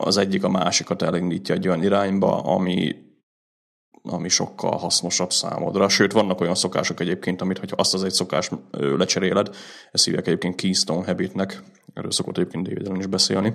[0.00, 2.96] az egyik a másikat elindítja egy olyan irányba, ami,
[4.02, 5.88] ami sokkal hasznosabb számodra.
[5.88, 9.54] Sőt, vannak olyan szokások egyébként, amit, hogyha azt az egy szokást lecseréled,
[9.90, 11.62] ezt hívják egyébként Keystone Habitnek,
[11.94, 13.54] erről szokott egyébként David is beszélni,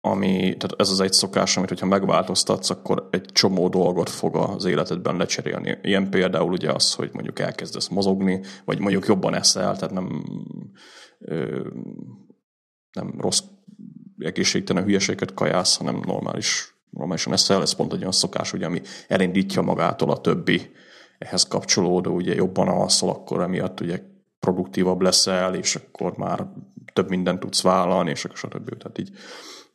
[0.00, 4.64] ami, tehát ez az egy szokás, amit hogyha megváltoztatsz, akkor egy csomó dolgot fog az
[4.64, 5.78] életedben lecserélni.
[5.82, 10.24] Ilyen például ugye az, hogy mondjuk elkezdesz mozogni, vagy mondjuk jobban eszel, tehát nem,
[12.92, 13.42] nem rossz
[14.18, 17.62] egészségtelen hülyeséget kajász, hanem normális, normálisan eszel.
[17.62, 20.70] Ez pont egy olyan szokás, ugye, ami elindítja magától a többi
[21.18, 24.02] ehhez kapcsolódó, ugye jobban alszol, akkor emiatt ugye
[24.40, 26.46] produktívabb leszel, és akkor már
[26.92, 28.76] több mindent tudsz vállalni, és akkor stb.
[28.76, 29.10] Tehát így,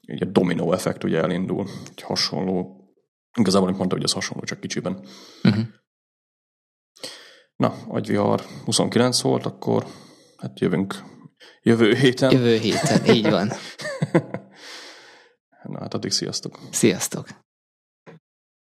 [0.07, 2.85] így a dominó effekt ugye elindul, egy hasonló,
[3.37, 5.05] igazából nem mondta, hogy ez hasonló, csak kicsiben.
[5.43, 5.63] Uh-huh.
[7.55, 9.85] Na, agyvihar 29 volt, akkor
[10.37, 11.03] hát jövünk
[11.63, 12.31] Jövő héten.
[12.31, 13.51] Jövő héten, így van.
[15.63, 16.59] Na hát addig sziasztok.
[16.71, 17.27] Sziasztok.